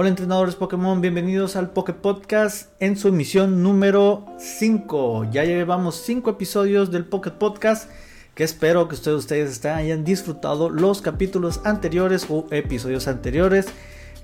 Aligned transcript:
Hola 0.00 0.08
entrenadores 0.08 0.54
Pokémon, 0.54 1.02
bienvenidos 1.02 1.56
al 1.56 1.72
Poké 1.72 1.92
Podcast 1.92 2.70
en 2.80 2.96
su 2.96 3.08
emisión 3.08 3.62
número 3.62 4.24
5. 4.38 5.26
Ya 5.30 5.44
llevamos 5.44 5.96
5 5.96 6.30
episodios 6.30 6.90
del 6.90 7.04
Poké 7.04 7.32
Podcast 7.32 7.90
que 8.34 8.42
espero 8.42 8.88
que 8.88 8.94
ustedes, 8.94 9.18
ustedes 9.18 9.62
hayan 9.66 10.02
disfrutado 10.02 10.70
los 10.70 11.02
capítulos 11.02 11.60
anteriores 11.64 12.24
o 12.30 12.46
episodios 12.50 13.08
anteriores. 13.08 13.66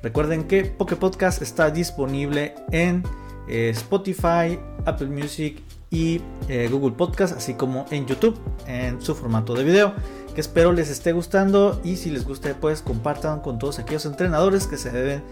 Recuerden 0.03 0.45
que 0.45 0.65
Poké 0.65 0.97
Podcast 0.97 1.43
está 1.43 1.71
disponible 1.71 2.55
en 2.73 3.03
eh, 3.47 3.69
Spotify, 3.75 4.59
Apple 4.87 5.09
Music 5.09 5.63
y 5.91 6.23
eh, 6.49 6.71
Google 6.73 6.97
Podcast, 6.97 7.37
así 7.37 7.53
como 7.53 7.85
en 7.91 8.07
YouTube 8.07 8.39
en 8.67 9.03
su 9.03 9.15
formato 9.15 9.53
de 9.53 9.63
video. 9.63 9.93
Que 10.35 10.41
espero 10.41 10.73
les 10.73 10.89
esté 10.89 11.13
gustando 11.13 11.79
y 11.85 11.97
si 11.97 12.11
les 12.11 12.25
gusta 12.25 12.55
pues 12.59 12.81
compartan 12.81 13.41
con 13.41 13.59
todos 13.59 13.79
aquellos 13.79 14.07
entrenadores 14.07 14.67
que 14.67 14.79
se 14.79 14.91
deben 14.91 15.23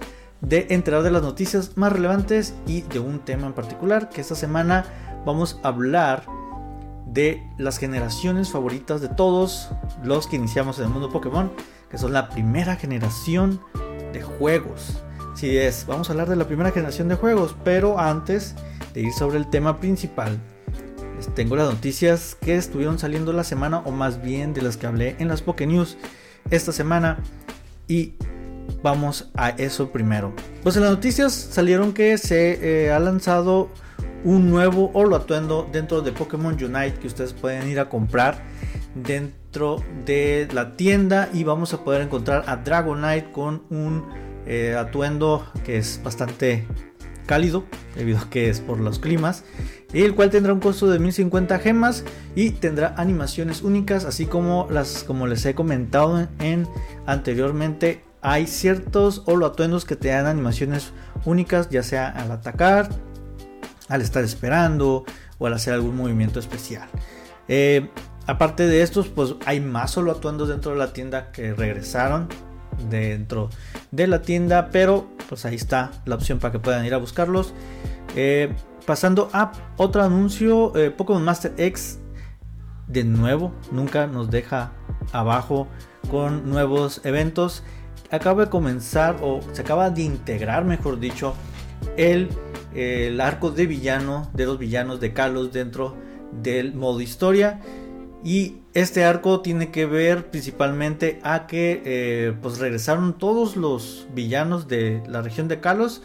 de 0.47 0.67
enterar 0.71 1.03
de 1.03 1.11
las 1.11 1.23
noticias 1.23 1.77
más 1.77 1.93
relevantes 1.93 2.55
y 2.67 2.83
de 2.83 2.99
un 2.99 3.21
tema 3.21 3.47
en 3.47 3.55
particular 3.55 4.11
que 4.11 4.21
esta 4.21 4.35
semana 4.35 4.85
vamos 5.25 5.59
a 5.63 5.69
hablar 5.69 6.27
de 7.07 7.43
las 7.59 7.79
generaciones 7.79 8.51
favoritas 8.51 9.01
de 9.01 9.09
todos 9.09 9.71
los 10.03 10.27
que 10.27 10.37
iniciamos 10.37 10.79
en 10.79 10.87
el 10.87 10.91
mundo 10.91 11.11
Pokémon, 11.11 11.51
que 11.89 11.97
son 11.97 12.13
la 12.13 12.29
primera 12.29 12.77
generación 12.77 13.61
de 14.13 14.23
juegos. 14.23 15.03
Si 15.35 15.57
es, 15.57 15.87
vamos 15.87 16.09
a 16.09 16.13
hablar 16.13 16.29
de 16.29 16.37
la 16.37 16.47
primera 16.47 16.71
generación 16.71 17.09
de 17.09 17.15
juegos, 17.15 17.57
pero 17.65 17.99
antes 17.99 18.55
de 18.93 19.03
ir 19.03 19.13
sobre 19.13 19.39
el 19.39 19.49
tema 19.49 19.81
principal, 19.81 20.39
les 21.17 21.33
tengo 21.35 21.57
las 21.57 21.73
noticias 21.73 22.37
que 22.41 22.57
estuvieron 22.57 22.99
saliendo 22.99 23.33
la 23.33 23.45
semana, 23.45 23.79
o 23.79 23.93
más 23.93 24.21
bien 24.21 24.53
de 24.53 24.63
las 24.63 24.77
que 24.77 24.87
hablé 24.87 25.17
en 25.19 25.29
las 25.29 25.43
Poké 25.43 25.67
News 25.67 25.97
esta 26.51 26.73
semana. 26.73 27.19
Y 27.89 28.15
vamos 28.83 29.31
a 29.35 29.51
eso 29.51 29.91
primero. 29.91 30.33
Pues 30.63 30.77
en 30.77 30.83
las 30.83 30.91
noticias 30.91 31.33
salieron 31.33 31.93
que 31.93 32.19
se 32.19 32.87
eh, 32.87 32.93
ha 32.93 32.99
lanzado 32.99 33.69
un 34.25 34.51
nuevo 34.51 34.91
holo 34.95 35.17
atuendo 35.17 35.69
dentro 35.71 36.01
de 36.01 36.13
Pokémon 36.13 36.55
Unite 36.55 36.95
que 36.95 37.07
ustedes 37.07 37.33
pueden 37.33 37.69
ir 37.69 37.79
a 37.79 37.89
comprar 37.89 38.43
dentro 38.95 39.83
de 40.05 40.49
la 40.53 40.77
tienda 40.77 41.29
y 41.33 41.45
vamos 41.45 41.75
a 41.75 41.85
poder 41.85 42.03
encontrar 42.03 42.45
a 42.47 42.57
Dragonite 42.57 43.31
con 43.33 43.63
un 43.71 44.05
eh, 44.47 44.75
atuendo 44.79 45.47
que 45.65 45.79
es 45.79 46.01
bastante 46.03 46.67
cálido 47.27 47.65
debido 47.97 48.19
a 48.19 48.31
que 48.31 48.49
es 48.49 48.61
por 48.61 48.81
los 48.81 48.99
climas 48.99 49.45
el 49.93 50.15
cual 50.15 50.31
tendrá 50.31 50.53
un 50.53 50.61
costo 50.61 50.89
de 50.91 50.99
1050 50.99 51.59
gemas 51.61 52.05
y 52.35 52.51
tendrá 52.51 52.95
animaciones 52.97 53.63
únicas 53.63 54.05
así 54.05 54.27
como 54.27 54.67
las 54.71 55.05
como 55.05 55.27
les 55.27 55.45
he 55.47 55.55
comentado 55.55 56.27
en 56.41 56.69
anteriormente 57.07 58.03
hay 58.25 58.47
ciertos 58.47 59.23
holo 59.27 59.45
atuendos 59.45 59.85
que 59.85 59.97
te 59.97 60.09
dan 60.09 60.25
animaciones 60.25 60.93
únicas, 61.27 61.69
ya 61.69 61.83
sea 61.83 62.09
al 62.09 62.33
atacar, 62.33 62.89
al 63.89 64.01
estar 64.01 64.25
esperando 64.25 65.05
o 65.37 65.47
al 65.47 65.53
hacer 65.53 65.75
algún 65.75 65.95
movimiento 65.95 66.41
especial. 66.41 66.89
Eh, 67.49 67.91
aparte 68.27 68.67
de 68.67 68.81
estos, 68.81 69.09
pues 69.09 69.35
hay 69.45 69.61
más 69.61 69.91
solo 69.91 70.11
atuendos 70.11 70.49
dentro 70.49 70.73
de 70.73 70.79
la 70.79 70.95
tienda 70.95 71.33
que 71.33 71.53
regresaron 71.53 72.29
dentro 72.89 73.51
de 73.91 74.07
la 74.07 74.23
tienda, 74.23 74.71
pero 74.73 75.07
pues 75.29 75.45
ahí 75.45 75.57
está 75.57 75.93
la 76.07 76.15
opción 76.15 76.39
para 76.39 76.53
que 76.53 76.59
puedan 76.59 76.87
ir 76.87 76.95
a 76.95 76.99
buscarlos. 76.99 77.53
Eh, 78.17 78.55
pasando 78.87 79.29
a 79.35 79.53
otro 79.77 80.03
anuncio, 80.03 80.75
eh, 80.77 80.91
Pokémon 80.91 81.23
Master 81.23 81.53
X 81.59 81.99
de 82.89 83.05
nuevo 83.05 83.53
nunca 83.71 84.07
nos 84.07 84.31
deja 84.31 84.73
abajo 85.13 85.69
con 86.11 86.49
nuevos 86.49 87.03
eventos 87.05 87.63
acaba 88.11 88.45
de 88.45 88.51
comenzar 88.51 89.17
o 89.23 89.41
se 89.53 89.63
acaba 89.63 89.91
de 89.91 90.03
integrar, 90.03 90.65
mejor 90.65 91.01
dicho, 91.01 91.35
el, 91.97 92.29
arco 93.21 93.51
de 93.51 93.67
villano 93.67 94.31
de 94.35 94.47
los 94.47 94.59
villanos 94.59 95.01
de 95.01 95.13
Kalos 95.13 95.53
dentro 95.53 95.97
del 96.43 96.75
modo 96.75 97.01
historia. 97.01 97.61
Y 98.25 98.57
este 98.73 99.05
arco 99.05 99.41
tiene 99.43 99.71
que 99.71 99.85
ver 99.85 100.31
principalmente 100.31 101.21
a 101.23 101.47
que 101.47 101.83
eh, 101.85 102.35
pues 102.41 102.59
regresaron 102.59 103.19
todos 103.19 103.57
los 103.57 104.07
villanos 104.15 104.67
de 104.67 105.03
la 105.07 105.21
región 105.21 105.47
de 105.47 105.61
Kalos 105.61 106.03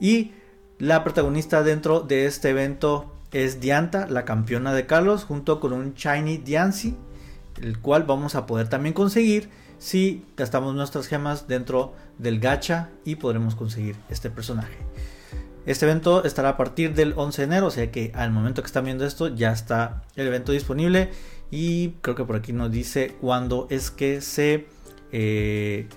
y 0.00 0.32
la 0.78 1.04
protagonista 1.04 1.62
dentro 1.62 2.00
de 2.00 2.26
este 2.26 2.50
evento 2.50 3.12
es 3.32 3.60
Dianta, 3.60 4.08
la 4.08 4.24
campeona 4.24 4.72
de 4.72 4.86
Kalos, 4.86 5.24
junto 5.24 5.60
con 5.60 5.72
un 5.72 5.94
Shiny 5.94 6.38
Diancie, 6.38 6.94
el 7.62 7.78
cual 7.78 8.04
vamos 8.04 8.34
a 8.34 8.46
poder 8.46 8.68
también 8.68 8.92
conseguir 8.92 9.50
si 9.78 10.26
gastamos 10.36 10.74
nuestras 10.74 11.06
gemas 11.06 11.48
dentro 11.48 11.94
del 12.18 12.38
gacha 12.38 12.90
y 13.04 13.16
podremos 13.16 13.54
conseguir 13.54 13.96
este 14.10 14.30
personaje. 14.30 14.78
Este 15.66 15.86
evento 15.86 16.24
estará 16.24 16.50
a 16.50 16.56
partir 16.56 16.94
del 16.94 17.14
11 17.16 17.42
de 17.42 17.46
enero, 17.46 17.66
o 17.66 17.70
sea 17.70 17.90
que 17.90 18.12
al 18.14 18.30
momento 18.30 18.62
que 18.62 18.66
están 18.66 18.84
viendo 18.84 19.04
esto 19.04 19.28
ya 19.28 19.52
está 19.52 20.02
el 20.16 20.26
evento 20.26 20.52
disponible 20.52 21.10
y 21.50 21.90
creo 22.00 22.14
que 22.14 22.24
por 22.24 22.36
aquí 22.36 22.52
nos 22.52 22.70
dice 22.70 23.16
cuándo 23.20 23.66
es 23.70 23.90
que 23.90 24.20
se... 24.20 24.66
Eh, 25.12 25.88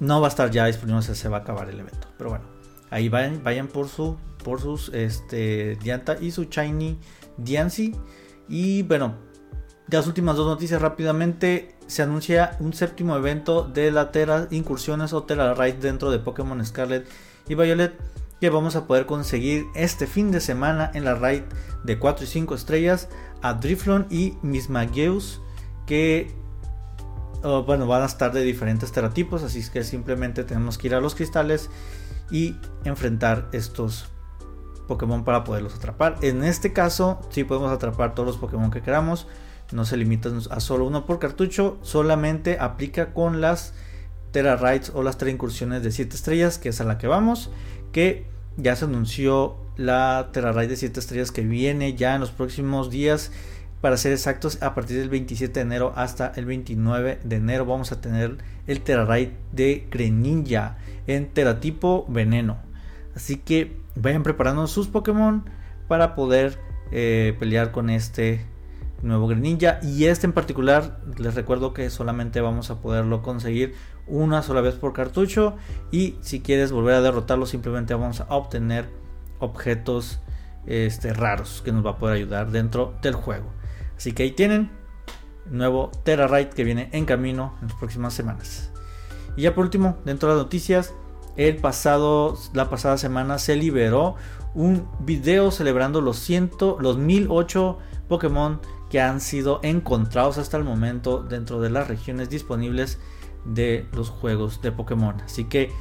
no 0.00 0.20
va 0.20 0.26
a 0.26 0.30
estar 0.30 0.50
ya 0.50 0.66
disponible, 0.66 0.98
o 0.98 1.02
sea, 1.02 1.14
se 1.14 1.28
va 1.28 1.38
a 1.38 1.40
acabar 1.40 1.68
el 1.70 1.78
evento. 1.80 2.08
Pero 2.18 2.30
bueno, 2.30 2.44
ahí 2.90 3.08
vayan, 3.08 3.42
vayan 3.42 3.68
por, 3.68 3.88
su, 3.88 4.18
por 4.42 4.60
sus 4.60 4.88
este, 4.90 5.76
Dianta 5.76 6.16
y 6.20 6.30
su 6.30 6.44
Shiny 6.44 6.98
Diancie. 7.38 7.94
Y 8.48 8.82
bueno, 8.82 9.16
las 9.88 10.06
últimas 10.06 10.36
dos 10.36 10.46
noticias 10.46 10.80
rápidamente. 10.80 11.74
Se 11.86 12.02
anuncia 12.02 12.56
un 12.60 12.72
séptimo 12.72 13.16
evento 13.16 13.64
de 13.64 13.90
la 13.90 14.10
Tera 14.10 14.48
Incursiones 14.50 15.12
o 15.12 15.24
Tera 15.24 15.54
Raid 15.54 15.74
dentro 15.74 16.10
de 16.10 16.18
Pokémon 16.18 16.64
Scarlet 16.64 17.06
y 17.48 17.54
Violet 17.54 17.94
que 18.40 18.50
vamos 18.50 18.76
a 18.76 18.86
poder 18.86 19.06
conseguir 19.06 19.64
este 19.74 20.06
fin 20.06 20.30
de 20.30 20.38
semana 20.38 20.90
en 20.92 21.04
la 21.04 21.14
raid 21.14 21.44
de 21.82 21.98
4 21.98 22.24
y 22.24 22.28
5 22.28 22.54
estrellas 22.54 23.08
a 23.40 23.54
Driflon 23.54 24.06
y 24.10 24.36
Mismagius 24.42 25.40
que 25.86 26.34
oh, 27.42 27.62
bueno 27.62 27.86
van 27.86 28.02
a 28.02 28.04
estar 28.04 28.32
de 28.32 28.42
diferentes 28.42 28.92
teratipos 28.92 29.42
así 29.42 29.62
que 29.70 29.82
simplemente 29.82 30.44
tenemos 30.44 30.76
que 30.76 30.88
ir 30.88 30.94
a 30.94 31.00
los 31.00 31.14
cristales 31.14 31.70
y 32.30 32.56
enfrentar 32.84 33.48
estos 33.52 34.08
Pokémon 34.88 35.24
para 35.24 35.44
poderlos 35.44 35.74
atrapar 35.76 36.16
en 36.20 36.44
este 36.44 36.74
caso 36.74 37.20
si 37.30 37.44
podemos 37.44 37.72
atrapar 37.72 38.14
todos 38.14 38.26
los 38.26 38.36
Pokémon 38.36 38.70
que 38.70 38.82
queramos 38.82 39.26
no 39.74 39.84
se 39.84 39.96
limita 39.96 40.30
a 40.50 40.60
solo 40.60 40.86
uno 40.86 41.04
por 41.04 41.18
cartucho, 41.18 41.78
solamente 41.82 42.58
aplica 42.58 43.12
con 43.12 43.40
las 43.40 43.74
Terra 44.30 44.58
o 44.94 45.02
las 45.02 45.16
Incursiones 45.28 45.82
de 45.82 45.92
7 45.92 46.16
estrellas, 46.16 46.58
que 46.58 46.70
es 46.70 46.80
a 46.80 46.84
la 46.84 46.98
que 46.98 47.06
vamos, 47.06 47.50
que 47.92 48.26
ya 48.56 48.74
se 48.74 48.84
anunció 48.84 49.56
la 49.76 50.30
Terra 50.32 50.52
Raid 50.52 50.70
de 50.70 50.76
7 50.76 50.98
estrellas 50.98 51.30
que 51.30 51.42
viene 51.42 51.94
ya 51.94 52.14
en 52.14 52.20
los 52.20 52.30
próximos 52.30 52.90
días. 52.90 53.30
Para 53.80 53.96
ser 53.96 54.12
exactos, 54.12 54.62
a 54.62 54.74
partir 54.74 54.98
del 54.98 55.08
27 55.08 55.52
de 55.52 55.60
enero 55.60 55.92
hasta 55.94 56.32
el 56.36 56.46
29 56.46 57.20
de 57.22 57.36
enero 57.36 57.66
vamos 57.66 57.92
a 57.92 58.00
tener 58.00 58.38
el 58.66 58.80
Terra 58.80 59.06
de 59.52 59.86
Greninja 59.90 60.78
en 61.06 61.28
teratipo 61.28 62.06
veneno. 62.08 62.58
Así 63.14 63.36
que 63.36 63.76
vayan 63.94 64.22
preparando 64.22 64.66
sus 64.66 64.88
Pokémon 64.88 65.44
para 65.86 66.14
poder 66.14 66.58
eh, 66.92 67.36
pelear 67.38 67.72
con 67.72 67.90
este 67.90 68.46
nuevo 69.04 69.28
Greninja 69.28 69.78
y 69.82 70.06
este 70.06 70.26
en 70.26 70.32
particular 70.32 71.00
les 71.18 71.34
recuerdo 71.34 71.74
que 71.74 71.90
solamente 71.90 72.40
vamos 72.40 72.70
a 72.70 72.80
poderlo 72.80 73.22
conseguir 73.22 73.74
una 74.06 74.42
sola 74.42 74.60
vez 74.60 74.74
por 74.74 74.92
cartucho. 74.92 75.56
Y 75.90 76.16
si 76.20 76.40
quieres 76.40 76.72
volver 76.72 76.94
a 76.94 77.00
derrotarlo 77.00 77.46
simplemente 77.46 77.94
vamos 77.94 78.20
a 78.20 78.26
obtener 78.34 78.88
objetos 79.38 80.20
este, 80.66 81.12
raros 81.12 81.62
que 81.64 81.72
nos 81.72 81.84
va 81.84 81.90
a 81.90 81.98
poder 81.98 82.16
ayudar 82.16 82.50
dentro 82.50 82.94
del 83.02 83.14
juego. 83.14 83.52
Así 83.96 84.12
que 84.12 84.24
ahí 84.24 84.30
tienen 84.30 84.70
nuevo 85.50 85.90
Terra 86.04 86.26
Raid 86.26 86.48
que 86.48 86.64
viene 86.64 86.88
en 86.92 87.04
camino 87.04 87.54
en 87.60 87.68
las 87.68 87.76
próximas 87.76 88.14
semanas. 88.14 88.72
Y 89.36 89.42
ya 89.42 89.54
por 89.54 89.64
último 89.64 89.98
dentro 90.04 90.28
de 90.28 90.36
las 90.36 90.44
noticias 90.44 90.94
el 91.36 91.56
pasado 91.56 92.38
la 92.52 92.70
pasada 92.70 92.96
semana 92.96 93.38
se 93.38 93.56
liberó 93.56 94.14
un 94.54 94.88
video 95.00 95.50
celebrando 95.50 96.00
los 96.00 96.18
100 96.20 96.52
los 96.78 96.96
1008 96.96 97.78
Pokémon 98.08 98.60
que 98.94 99.00
han 99.00 99.20
sido 99.20 99.58
encontrados 99.64 100.38
hasta 100.38 100.56
el 100.56 100.62
momento 100.62 101.18
dentro 101.20 101.60
de 101.60 101.68
las 101.68 101.88
regiones 101.88 102.30
disponibles 102.30 103.00
de 103.44 103.88
los 103.92 104.08
juegos 104.08 104.62
de 104.62 104.70
Pokémon. 104.70 105.20
Así 105.22 105.46
que 105.46 105.72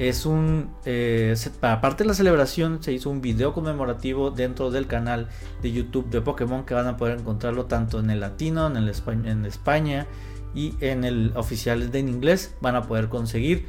es 0.00 0.26
un 0.26 0.74
eh, 0.84 1.36
aparte 1.60 2.02
de 2.02 2.08
la 2.08 2.14
celebración 2.14 2.82
se 2.82 2.92
hizo 2.92 3.08
un 3.08 3.20
video 3.20 3.54
conmemorativo 3.54 4.32
dentro 4.32 4.72
del 4.72 4.88
canal 4.88 5.28
de 5.62 5.70
YouTube 5.70 6.10
de 6.10 6.20
Pokémon 6.20 6.66
que 6.66 6.74
van 6.74 6.88
a 6.88 6.96
poder 6.96 7.20
encontrarlo 7.20 7.66
tanto 7.66 8.00
en 8.00 8.10
el 8.10 8.18
latino, 8.18 8.66
en 8.66 8.76
el 8.76 8.92
en 9.06 9.46
España 9.46 10.08
y 10.52 10.74
en 10.80 11.04
el 11.04 11.34
oficial 11.36 11.92
de 11.92 12.00
en 12.00 12.08
inglés 12.08 12.56
van 12.60 12.74
a 12.74 12.82
poder 12.82 13.08
conseguir 13.08 13.68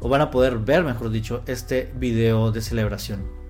o 0.00 0.10
van 0.10 0.20
a 0.20 0.30
poder 0.30 0.58
ver, 0.58 0.84
mejor 0.84 1.08
dicho, 1.08 1.42
este 1.46 1.90
video 1.96 2.52
de 2.52 2.60
celebración. 2.60 3.43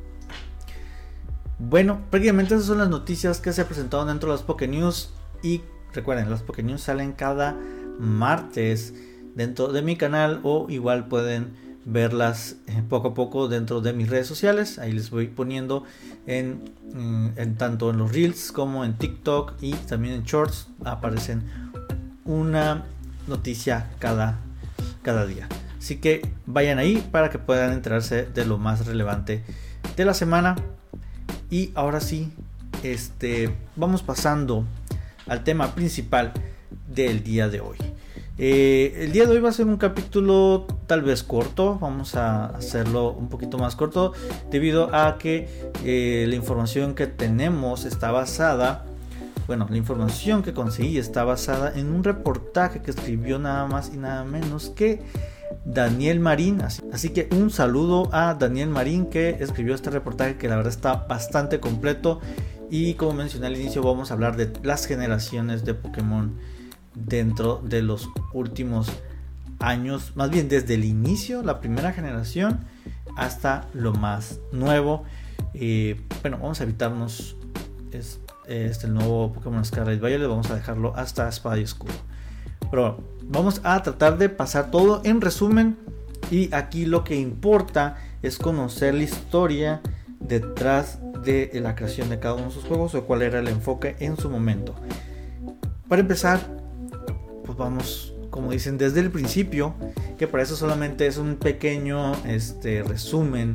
Bueno, 1.58 2.00
prácticamente 2.10 2.54
esas 2.54 2.66
son 2.66 2.78
las 2.78 2.88
noticias 2.88 3.40
que 3.40 3.52
se 3.52 3.60
han 3.60 3.66
presentado 3.66 4.04
dentro 4.04 4.30
de 4.30 4.36
las 4.36 4.44
Poké 4.44 4.66
News. 4.68 5.12
Y 5.42 5.62
recuerden, 5.92 6.30
las 6.30 6.42
Poké 6.42 6.62
News 6.62 6.82
salen 6.82 7.12
cada 7.12 7.56
martes 7.98 8.94
dentro 9.34 9.68
de 9.68 9.82
mi 9.82 9.96
canal 9.96 10.40
o 10.42 10.66
igual 10.68 11.06
pueden 11.06 11.52
verlas 11.84 12.56
eh, 12.66 12.82
poco 12.88 13.08
a 13.08 13.14
poco 13.14 13.48
dentro 13.48 13.80
de 13.80 13.92
mis 13.92 14.08
redes 14.08 14.26
sociales. 14.26 14.78
Ahí 14.78 14.92
les 14.92 15.10
voy 15.10 15.28
poniendo 15.28 15.84
en, 16.26 16.72
en, 17.36 17.56
tanto 17.56 17.90
en 17.90 17.98
los 17.98 18.12
reels 18.12 18.52
como 18.52 18.84
en 18.84 18.94
TikTok 18.94 19.54
y 19.60 19.72
también 19.74 20.14
en 20.14 20.22
shorts 20.24 20.68
aparecen 20.84 21.44
una 22.24 22.84
noticia 23.26 23.90
cada, 23.98 24.40
cada 25.02 25.26
día. 25.26 25.48
Así 25.78 25.96
que 25.96 26.26
vayan 26.46 26.78
ahí 26.78 27.06
para 27.12 27.28
que 27.28 27.38
puedan 27.38 27.72
enterarse 27.72 28.24
de 28.24 28.44
lo 28.46 28.58
más 28.58 28.86
relevante 28.86 29.44
de 29.96 30.04
la 30.04 30.14
semana. 30.14 30.56
Y 31.50 31.70
ahora 31.74 32.00
sí, 32.00 32.32
este, 32.82 33.54
vamos 33.76 34.02
pasando 34.02 34.64
al 35.26 35.44
tema 35.44 35.74
principal 35.74 36.32
del 36.88 37.22
día 37.22 37.48
de 37.48 37.60
hoy. 37.60 37.76
Eh, 38.36 38.94
el 39.04 39.12
día 39.12 39.26
de 39.26 39.34
hoy 39.34 39.40
va 39.40 39.50
a 39.50 39.52
ser 39.52 39.66
un 39.66 39.76
capítulo 39.76 40.66
tal 40.88 41.02
vez 41.02 41.22
corto, 41.22 41.78
vamos 41.78 42.16
a 42.16 42.46
hacerlo 42.46 43.12
un 43.12 43.28
poquito 43.28 43.58
más 43.58 43.76
corto 43.76 44.12
debido 44.50 44.92
a 44.92 45.18
que 45.18 45.48
eh, 45.84 46.26
la 46.28 46.34
información 46.34 46.96
que 46.96 47.06
tenemos 47.06 47.84
está 47.84 48.10
basada, 48.10 48.84
bueno, 49.46 49.68
la 49.70 49.76
información 49.76 50.42
que 50.42 50.52
conseguí 50.52 50.98
está 50.98 51.22
basada 51.22 51.72
en 51.78 51.92
un 51.92 52.02
reportaje 52.02 52.82
que 52.82 52.90
escribió 52.90 53.38
nada 53.38 53.68
más 53.68 53.92
y 53.94 53.98
nada 53.98 54.24
menos 54.24 54.70
que 54.70 55.00
Daniel 55.64 56.20
Marín. 56.20 56.62
Así 56.62 57.10
que 57.10 57.28
un 57.32 57.50
saludo 57.50 58.08
a 58.12 58.34
Daniel 58.34 58.68
Marín 58.68 59.06
que 59.06 59.30
escribió 59.40 59.74
este 59.74 59.90
reportaje 59.90 60.36
que 60.36 60.48
la 60.48 60.56
verdad 60.56 60.72
está 60.72 60.94
bastante 61.08 61.60
completo 61.60 62.20
y 62.70 62.94
como 62.94 63.14
mencioné 63.14 63.46
al 63.46 63.56
inicio 63.56 63.82
vamos 63.82 64.10
a 64.10 64.14
hablar 64.14 64.36
de 64.36 64.52
las 64.62 64.86
generaciones 64.86 65.64
de 65.64 65.74
Pokémon 65.74 66.36
dentro 66.94 67.60
de 67.62 67.82
los 67.82 68.08
últimos 68.32 68.90
años, 69.60 70.12
más 70.14 70.30
bien 70.30 70.48
desde 70.48 70.74
el 70.74 70.84
inicio, 70.84 71.42
la 71.42 71.60
primera 71.60 71.92
generación, 71.92 72.60
hasta 73.16 73.68
lo 73.72 73.92
más 73.92 74.40
nuevo. 74.52 75.04
Eh, 75.54 76.00
bueno, 76.22 76.38
vamos 76.38 76.60
a 76.60 76.64
evitarnos 76.64 77.36
este, 77.92 78.86
el 78.86 78.94
nuevo 78.94 79.32
Pokémon 79.32 79.64
Scarlet 79.64 80.00
Violet, 80.00 80.28
vamos 80.28 80.50
a 80.50 80.56
dejarlo 80.56 80.94
hasta 80.96 81.28
Espada 81.28 81.58
y 81.58 81.62
Escudo. 81.62 81.94
Pero 82.74 82.98
vamos 83.22 83.60
a 83.62 83.80
tratar 83.84 84.18
de 84.18 84.28
pasar 84.28 84.72
todo 84.72 85.00
en 85.04 85.20
resumen 85.20 85.76
y 86.28 86.52
aquí 86.52 86.86
lo 86.86 87.04
que 87.04 87.14
importa 87.14 87.98
es 88.20 88.36
conocer 88.36 88.94
la 88.94 89.04
historia 89.04 89.80
detrás 90.18 90.98
de 91.22 91.52
la 91.62 91.76
creación 91.76 92.08
de 92.08 92.18
cada 92.18 92.34
uno 92.34 92.46
de 92.46 92.50
sus 92.50 92.64
juegos 92.64 92.96
o 92.96 93.04
cuál 93.04 93.22
era 93.22 93.38
el 93.38 93.46
enfoque 93.46 93.94
en 94.00 94.16
su 94.16 94.28
momento. 94.28 94.74
Para 95.86 96.00
empezar, 96.00 96.40
pues 97.44 97.56
vamos, 97.56 98.12
como 98.30 98.50
dicen, 98.50 98.76
desde 98.76 98.98
el 98.98 99.12
principio, 99.12 99.76
que 100.18 100.26
para 100.26 100.42
eso 100.42 100.56
solamente 100.56 101.06
es 101.06 101.16
un 101.16 101.36
pequeño 101.36 102.10
este, 102.26 102.82
resumen 102.82 103.54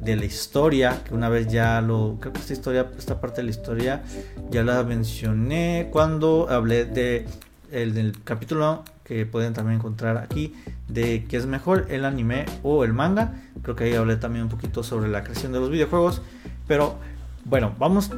de 0.00 0.14
la 0.14 0.24
historia, 0.24 1.02
que 1.02 1.14
una 1.14 1.28
vez 1.28 1.48
ya 1.48 1.80
lo, 1.80 2.16
creo 2.20 2.32
que 2.32 2.38
esta 2.38 2.52
historia, 2.52 2.88
esta 2.96 3.20
parte 3.20 3.40
de 3.40 3.42
la 3.42 3.50
historia 3.50 4.04
ya 4.52 4.62
la 4.62 4.84
mencioné 4.84 5.88
cuando 5.90 6.46
hablé 6.48 6.84
de 6.84 7.26
el 7.72 7.94
del 7.94 8.22
capítulo 8.22 8.84
que 9.04 9.26
pueden 9.26 9.54
también 9.54 9.78
encontrar 9.78 10.18
aquí 10.18 10.54
de 10.88 11.24
qué 11.28 11.36
es 11.36 11.46
mejor 11.46 11.86
el 11.90 12.04
anime 12.04 12.46
o 12.62 12.84
el 12.84 12.92
manga. 12.92 13.34
Creo 13.62 13.74
que 13.74 13.84
ahí 13.84 13.94
hablé 13.94 14.16
también 14.16 14.44
un 14.44 14.50
poquito 14.50 14.82
sobre 14.82 15.08
la 15.08 15.24
creación 15.24 15.52
de 15.52 15.60
los 15.60 15.70
videojuegos, 15.70 16.22
pero 16.66 16.96
bueno, 17.44 17.74
vamos 17.78 18.10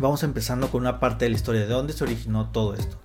vamos 0.00 0.22
empezando 0.22 0.68
con 0.68 0.82
una 0.82 1.00
parte 1.00 1.24
de 1.24 1.30
la 1.30 1.36
historia 1.36 1.62
de 1.62 1.68
dónde 1.68 1.92
se 1.92 2.04
originó 2.04 2.50
todo 2.50 2.74
esto. 2.74 2.98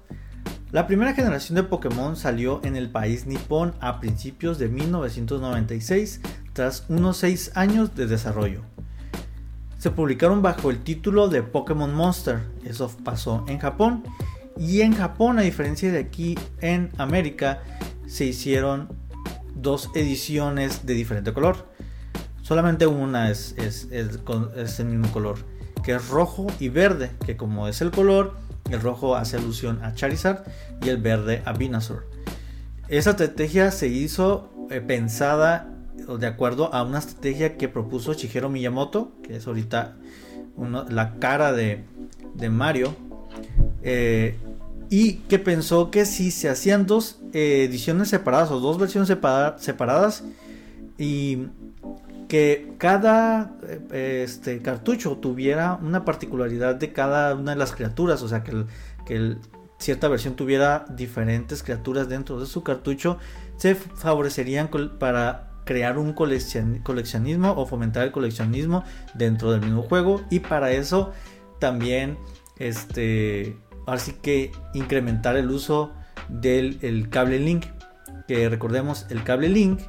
La 0.71 0.85
primera 0.85 1.13
generación 1.13 1.55
de 1.55 1.63
Pokémon 1.63 2.15
salió 2.15 2.61
en 2.63 2.75
el 2.75 2.89
país 2.89 3.25
nipón 3.25 3.73
a 3.79 3.99
principios 3.99 4.59
de 4.59 4.69
1996, 4.69 6.21
tras 6.53 6.85
unos 6.89 7.17
6 7.17 7.53
años 7.55 7.95
de 7.95 8.05
desarrollo. 8.05 8.61
Se 9.79 9.89
publicaron 9.89 10.41
bajo 10.41 10.69
el 10.69 10.83
título 10.83 11.27
de 11.27 11.41
Pokémon 11.41 11.93
Monster, 11.93 12.41
eso 12.65 12.91
pasó 13.03 13.45
en 13.47 13.57
Japón, 13.59 14.03
y 14.57 14.81
en 14.81 14.93
Japón, 14.93 15.39
a 15.39 15.41
diferencia 15.41 15.91
de 15.91 15.99
aquí 15.99 16.37
en 16.61 16.91
América, 16.97 17.61
se 18.07 18.25
hicieron 18.25 18.89
dos 19.55 19.89
ediciones 19.95 20.85
de 20.85 20.93
diferente 20.93 21.33
color. 21.33 21.69
Solamente 22.41 22.87
una 22.87 23.29
es, 23.29 23.55
es, 23.57 23.87
es 23.91 24.79
el 24.79 24.85
mismo 24.87 25.11
color, 25.11 25.37
que 25.83 25.93
es 25.93 26.07
rojo 26.09 26.47
y 26.59 26.69
verde, 26.69 27.11
que 27.25 27.37
como 27.37 27.67
es 27.67 27.81
el 27.81 27.91
color, 27.91 28.37
el 28.69 28.81
rojo 28.81 29.15
hace 29.15 29.37
alusión 29.37 29.83
a 29.83 29.93
Charizard 29.93 30.43
y 30.81 30.89
el 30.89 30.97
verde 30.97 31.41
a 31.45 31.53
Venusaur. 31.53 32.07
Esa 32.87 33.11
estrategia 33.11 33.71
se 33.71 33.87
hizo 33.87 34.51
eh, 34.69 34.81
pensada 34.81 35.69
de 36.17 36.27
acuerdo 36.27 36.73
a 36.73 36.83
una 36.83 36.99
estrategia 36.99 37.57
que 37.57 37.67
propuso 37.67 38.13
Shigeru 38.13 38.49
Miyamoto, 38.49 39.11
que 39.23 39.35
es 39.35 39.47
ahorita 39.47 39.97
la 40.89 41.15
cara 41.19 41.53
de, 41.53 41.85
Mario, 42.49 42.95
eh, 43.83 44.37
y 44.89 45.13
que 45.27 45.39
pensó 45.39 45.91
que 45.91 46.05
si 46.05 46.31
se 46.31 46.49
hacían 46.49 46.85
dos 46.85 47.19
eh, 47.33 47.65
ediciones 47.67 48.09
separadas 48.09 48.51
o 48.51 48.59
dos 48.59 48.79
versiones 48.79 49.07
separadas 49.07 50.23
y 50.97 51.47
que 52.27 52.73
cada 52.77 53.55
eh, 53.91 54.23
este, 54.23 54.61
cartucho 54.61 55.17
tuviera 55.17 55.79
una 55.81 56.05
particularidad 56.05 56.75
de 56.75 56.91
cada 56.91 57.35
una 57.35 57.51
de 57.51 57.57
las 57.57 57.71
criaturas, 57.71 58.21
o 58.21 58.27
sea, 58.27 58.43
que, 58.43 58.65
que 59.05 59.37
cierta 59.77 60.07
versión 60.07 60.35
tuviera 60.35 60.85
diferentes 60.89 61.63
criaturas 61.63 62.09
dentro 62.09 62.39
de 62.39 62.45
su 62.45 62.63
cartucho, 62.63 63.17
se 63.57 63.75
favorecerían 63.75 64.69
para 64.99 65.49
crear 65.65 65.97
un 65.97 66.13
coleccionismo 66.13 67.51
o 67.51 67.65
fomentar 67.65 68.03
el 68.03 68.11
coleccionismo 68.11 68.83
dentro 69.13 69.51
del 69.51 69.61
mismo 69.61 69.83
juego 69.83 70.21
y 70.31 70.39
para 70.39 70.71
eso 70.71 71.11
también 71.59 72.17
este 72.57 73.55
ahora 73.89 73.99
sí 73.99 74.15
que 74.21 74.51
incrementar 74.73 75.35
el 75.35 75.49
uso 75.49 75.91
del 76.29 77.09
cable 77.09 77.39
link 77.39 77.65
que 78.29 78.47
recordemos 78.47 79.07
el 79.09 79.23
cable 79.23 79.49
link 79.49 79.79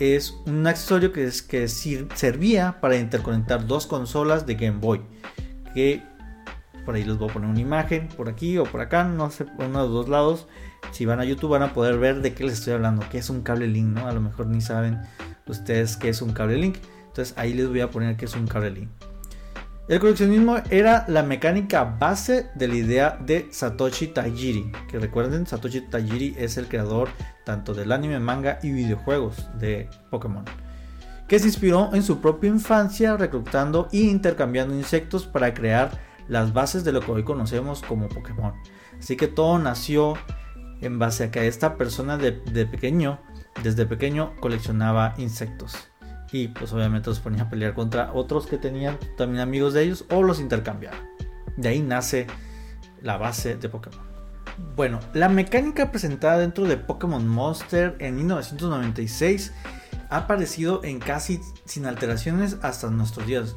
es 0.00 0.34
un 0.46 0.66
accesorio 0.66 1.12
que, 1.12 1.24
es, 1.24 1.42
que 1.42 1.68
servía 1.68 2.80
para 2.80 2.96
interconectar 2.96 3.66
dos 3.66 3.86
consolas 3.86 4.46
de 4.46 4.54
Game 4.54 4.78
Boy. 4.78 5.02
Que 5.74 6.02
por 6.86 6.94
ahí 6.94 7.04
les 7.04 7.18
voy 7.18 7.28
a 7.28 7.32
poner 7.32 7.50
una 7.50 7.60
imagen, 7.60 8.08
por 8.08 8.30
aquí 8.30 8.56
o 8.56 8.64
por 8.64 8.80
acá, 8.80 9.04
no 9.04 9.30
sé, 9.30 9.44
por 9.44 9.66
uno 9.66 9.80
de 9.80 9.84
los 9.84 9.92
dos 9.92 10.08
lados. 10.08 10.46
Si 10.92 11.04
van 11.04 11.20
a 11.20 11.24
YouTube 11.24 11.50
van 11.50 11.62
a 11.62 11.74
poder 11.74 11.98
ver 11.98 12.22
de 12.22 12.32
qué 12.32 12.44
les 12.44 12.54
estoy 12.54 12.72
hablando, 12.72 13.06
que 13.10 13.18
es 13.18 13.28
un 13.28 13.42
cable 13.42 13.66
link, 13.66 13.88
¿no? 13.88 14.06
A 14.06 14.12
lo 14.12 14.22
mejor 14.22 14.46
ni 14.46 14.62
saben 14.62 15.02
ustedes 15.46 15.98
qué 15.98 16.08
es 16.08 16.22
un 16.22 16.32
cable 16.32 16.56
link. 16.56 16.76
Entonces 17.08 17.34
ahí 17.36 17.52
les 17.52 17.68
voy 17.68 17.80
a 17.80 17.90
poner 17.90 18.16
que 18.16 18.24
es 18.24 18.34
un 18.34 18.46
cable 18.46 18.70
link. 18.70 18.88
El 19.88 20.00
coleccionismo 20.00 20.58
era 20.68 21.06
la 21.08 21.22
mecánica 21.22 21.82
base 21.82 22.50
de 22.54 22.68
la 22.68 22.74
idea 22.74 23.18
de 23.24 23.48
Satoshi 23.50 24.08
Tajiri, 24.08 24.70
que 24.86 24.98
recuerden, 24.98 25.46
Satoshi 25.46 25.80
Tajiri 25.80 26.34
es 26.36 26.58
el 26.58 26.68
creador 26.68 27.08
tanto 27.46 27.72
del 27.72 27.92
anime, 27.92 28.18
manga 28.18 28.58
y 28.62 28.70
videojuegos 28.70 29.48
de 29.58 29.88
Pokémon, 30.10 30.44
que 31.26 31.38
se 31.38 31.46
inspiró 31.46 31.88
en 31.94 32.02
su 32.02 32.20
propia 32.20 32.50
infancia 32.50 33.16
reclutando 33.16 33.88
e 33.90 34.00
intercambiando 34.00 34.74
insectos 34.74 35.24
para 35.24 35.54
crear 35.54 35.98
las 36.28 36.52
bases 36.52 36.84
de 36.84 36.92
lo 36.92 37.00
que 37.00 37.10
hoy 37.10 37.24
conocemos 37.24 37.80
como 37.80 38.10
Pokémon. 38.10 38.52
Así 38.98 39.16
que 39.16 39.26
todo 39.26 39.58
nació 39.58 40.18
en 40.82 40.98
base 40.98 41.24
a 41.24 41.30
que 41.30 41.46
esta 41.46 41.78
persona 41.78 42.18
de, 42.18 42.32
de 42.32 42.66
pequeño, 42.66 43.20
desde 43.62 43.86
pequeño, 43.86 44.36
coleccionaba 44.38 45.14
insectos 45.16 45.87
y 46.32 46.48
pues 46.48 46.72
obviamente 46.72 47.10
los 47.10 47.20
ponía 47.20 47.44
a 47.44 47.50
pelear 47.50 47.74
contra 47.74 48.12
otros 48.12 48.46
que 48.46 48.58
tenían 48.58 48.98
también 49.16 49.40
amigos 49.40 49.74
de 49.74 49.82
ellos 49.82 50.04
o 50.10 50.22
los 50.22 50.40
intercambiaban. 50.40 51.00
De 51.56 51.68
ahí 51.68 51.80
nace 51.80 52.26
la 53.02 53.16
base 53.16 53.56
de 53.56 53.68
Pokémon. 53.68 54.00
Bueno, 54.74 55.00
la 55.14 55.28
mecánica 55.28 55.90
presentada 55.90 56.38
dentro 56.38 56.64
de 56.64 56.76
Pokémon 56.76 57.26
Monster 57.26 57.96
en 58.00 58.16
1996 58.16 59.52
ha 60.10 60.16
aparecido 60.16 60.82
en 60.84 60.98
casi 60.98 61.40
sin 61.64 61.86
alteraciones 61.86 62.58
hasta 62.62 62.90
nuestros 62.90 63.26
días. 63.26 63.56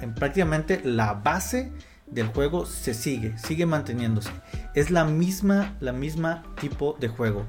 En 0.00 0.14
prácticamente 0.14 0.80
la 0.84 1.14
base 1.14 1.72
del 2.06 2.28
juego 2.28 2.66
se 2.66 2.94
sigue, 2.94 3.36
sigue 3.38 3.66
manteniéndose. 3.66 4.30
Es 4.74 4.90
la 4.90 5.04
misma, 5.04 5.76
la 5.80 5.92
misma 5.92 6.44
tipo 6.60 6.96
de 7.00 7.08
juego. 7.08 7.44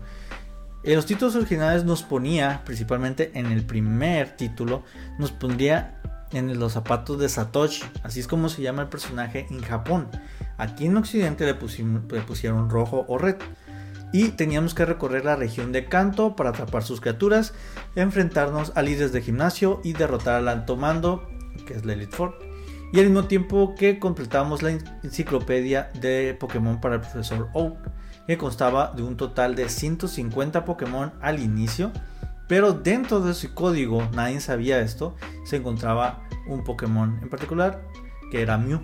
En 0.83 0.95
los 0.95 1.05
títulos 1.05 1.35
originales 1.35 1.83
nos 1.83 2.03
ponía, 2.03 2.61
principalmente 2.63 3.31
en 3.33 3.47
el 3.47 3.65
primer 3.65 4.37
título, 4.37 4.83
nos 5.17 5.31
pondría 5.31 5.99
en 6.31 6.59
los 6.59 6.73
zapatos 6.73 7.19
de 7.19 7.29
Satoshi, 7.29 7.83
así 8.03 8.19
es 8.19 8.27
como 8.27 8.49
se 8.49 8.61
llama 8.61 8.83
el 8.83 8.89
personaje 8.89 9.47
en 9.49 9.61
Japón. 9.61 10.07
Aquí 10.57 10.85
en 10.85 10.97
Occidente 10.97 11.45
le, 11.45 11.53
pusieron 11.53 12.69
rojo 12.69 13.05
o 13.07 13.17
red. 13.17 13.37
Y 14.13 14.29
teníamos 14.29 14.73
que 14.73 14.85
recorrer 14.85 15.25
la 15.25 15.35
región 15.35 15.73
de 15.73 15.85
Kanto 15.85 16.35
para 16.35 16.51
atrapar 16.51 16.83
sus 16.83 17.01
criaturas, 17.01 17.53
enfrentarnos 17.95 18.71
a 18.75 18.81
líderes 18.81 19.11
de 19.11 19.21
gimnasio 19.21 19.81
y 19.83 19.93
derrotar 19.93 20.35
al 20.35 20.47
alto 20.47 20.77
mando, 20.77 21.27
que 21.65 21.73
es 21.73 21.85
la 21.85 21.93
Elite. 21.93 22.17
Y 22.93 22.99
al 22.99 23.07
mismo 23.07 23.25
tiempo 23.25 23.75
que 23.75 23.99
completamos 23.99 24.63
la 24.63 24.71
enciclopedia 25.03 25.91
de 25.99 26.37
Pokémon 26.39 26.79
para 26.79 26.95
el 26.95 27.01
profesor 27.01 27.49
Oak 27.53 27.77
que 28.27 28.37
constaba 28.37 28.91
de 28.95 29.03
un 29.03 29.17
total 29.17 29.55
de 29.55 29.69
150 29.69 30.65
Pokémon 30.65 31.13
al 31.21 31.39
inicio 31.39 31.91
Pero 32.47 32.73
dentro 32.73 33.21
de 33.21 33.33
su 33.33 33.53
código, 33.53 34.07
nadie 34.13 34.39
sabía 34.39 34.79
esto, 34.79 35.15
se 35.45 35.55
encontraba 35.57 36.27
un 36.47 36.63
Pokémon 36.63 37.19
en 37.21 37.29
particular 37.29 37.83
que 38.31 38.41
era 38.41 38.57
Mew. 38.57 38.81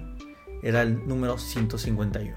Era 0.62 0.82
el 0.82 1.08
número 1.08 1.38
151. 1.38 2.36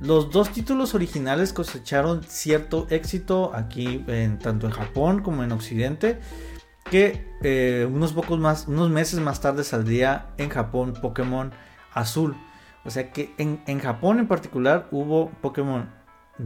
Los 0.00 0.30
dos 0.30 0.50
títulos 0.50 0.94
originales 0.94 1.52
cosecharon 1.52 2.22
cierto 2.24 2.86
éxito 2.88 3.52
aquí, 3.54 4.02
en, 4.06 4.38
tanto 4.38 4.66
en 4.66 4.72
Japón 4.72 5.20
como 5.20 5.44
en 5.44 5.52
Occidente, 5.52 6.18
que 6.90 7.26
eh, 7.42 7.86
unos 7.90 8.14
pocos 8.14 8.38
más, 8.38 8.66
unos 8.66 8.88
meses 8.88 9.20
más 9.20 9.42
tarde 9.42 9.62
saldría 9.62 10.28
en 10.38 10.48
Japón 10.48 10.94
Pokémon 11.00 11.52
Azul. 11.92 12.34
O 12.84 12.90
sea 12.90 13.12
que 13.12 13.34
en, 13.38 13.62
en 13.66 13.78
Japón 13.78 14.18
en 14.18 14.26
particular 14.26 14.88
hubo 14.90 15.30
Pokémon 15.42 15.88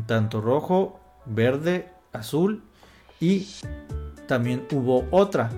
tanto 0.06 0.40
rojo, 0.40 1.00
verde, 1.26 1.90
azul 2.12 2.64
y 3.20 3.48
también 4.26 4.66
hubo 4.72 5.06
otra. 5.10 5.50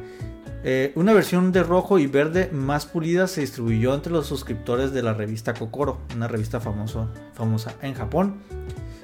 Eh, 0.64 0.92
una 0.96 1.12
versión 1.12 1.52
de 1.52 1.62
rojo 1.62 1.98
y 1.98 2.06
verde 2.06 2.50
más 2.52 2.86
pulida 2.86 3.28
se 3.28 3.42
distribuyó 3.42 3.94
entre 3.94 4.12
los 4.12 4.26
suscriptores 4.26 4.92
de 4.92 5.02
la 5.02 5.14
revista 5.14 5.54
Kokoro, 5.54 5.98
una 6.14 6.26
revista 6.26 6.60
famosa 6.60 7.74
en 7.82 7.94
Japón. 7.94 8.40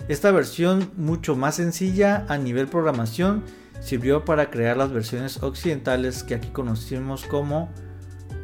Esta 0.08 0.32
versión, 0.32 0.90
mucho 0.96 1.36
más 1.36 1.56
sencilla 1.56 2.26
a 2.28 2.36
nivel 2.36 2.66
programación, 2.66 3.44
sirvió 3.80 4.24
para 4.24 4.50
crear 4.50 4.76
las 4.76 4.90
versiones 4.92 5.42
occidentales 5.42 6.24
que 6.24 6.34
aquí 6.34 6.48
conocimos 6.48 7.24
como 7.24 7.68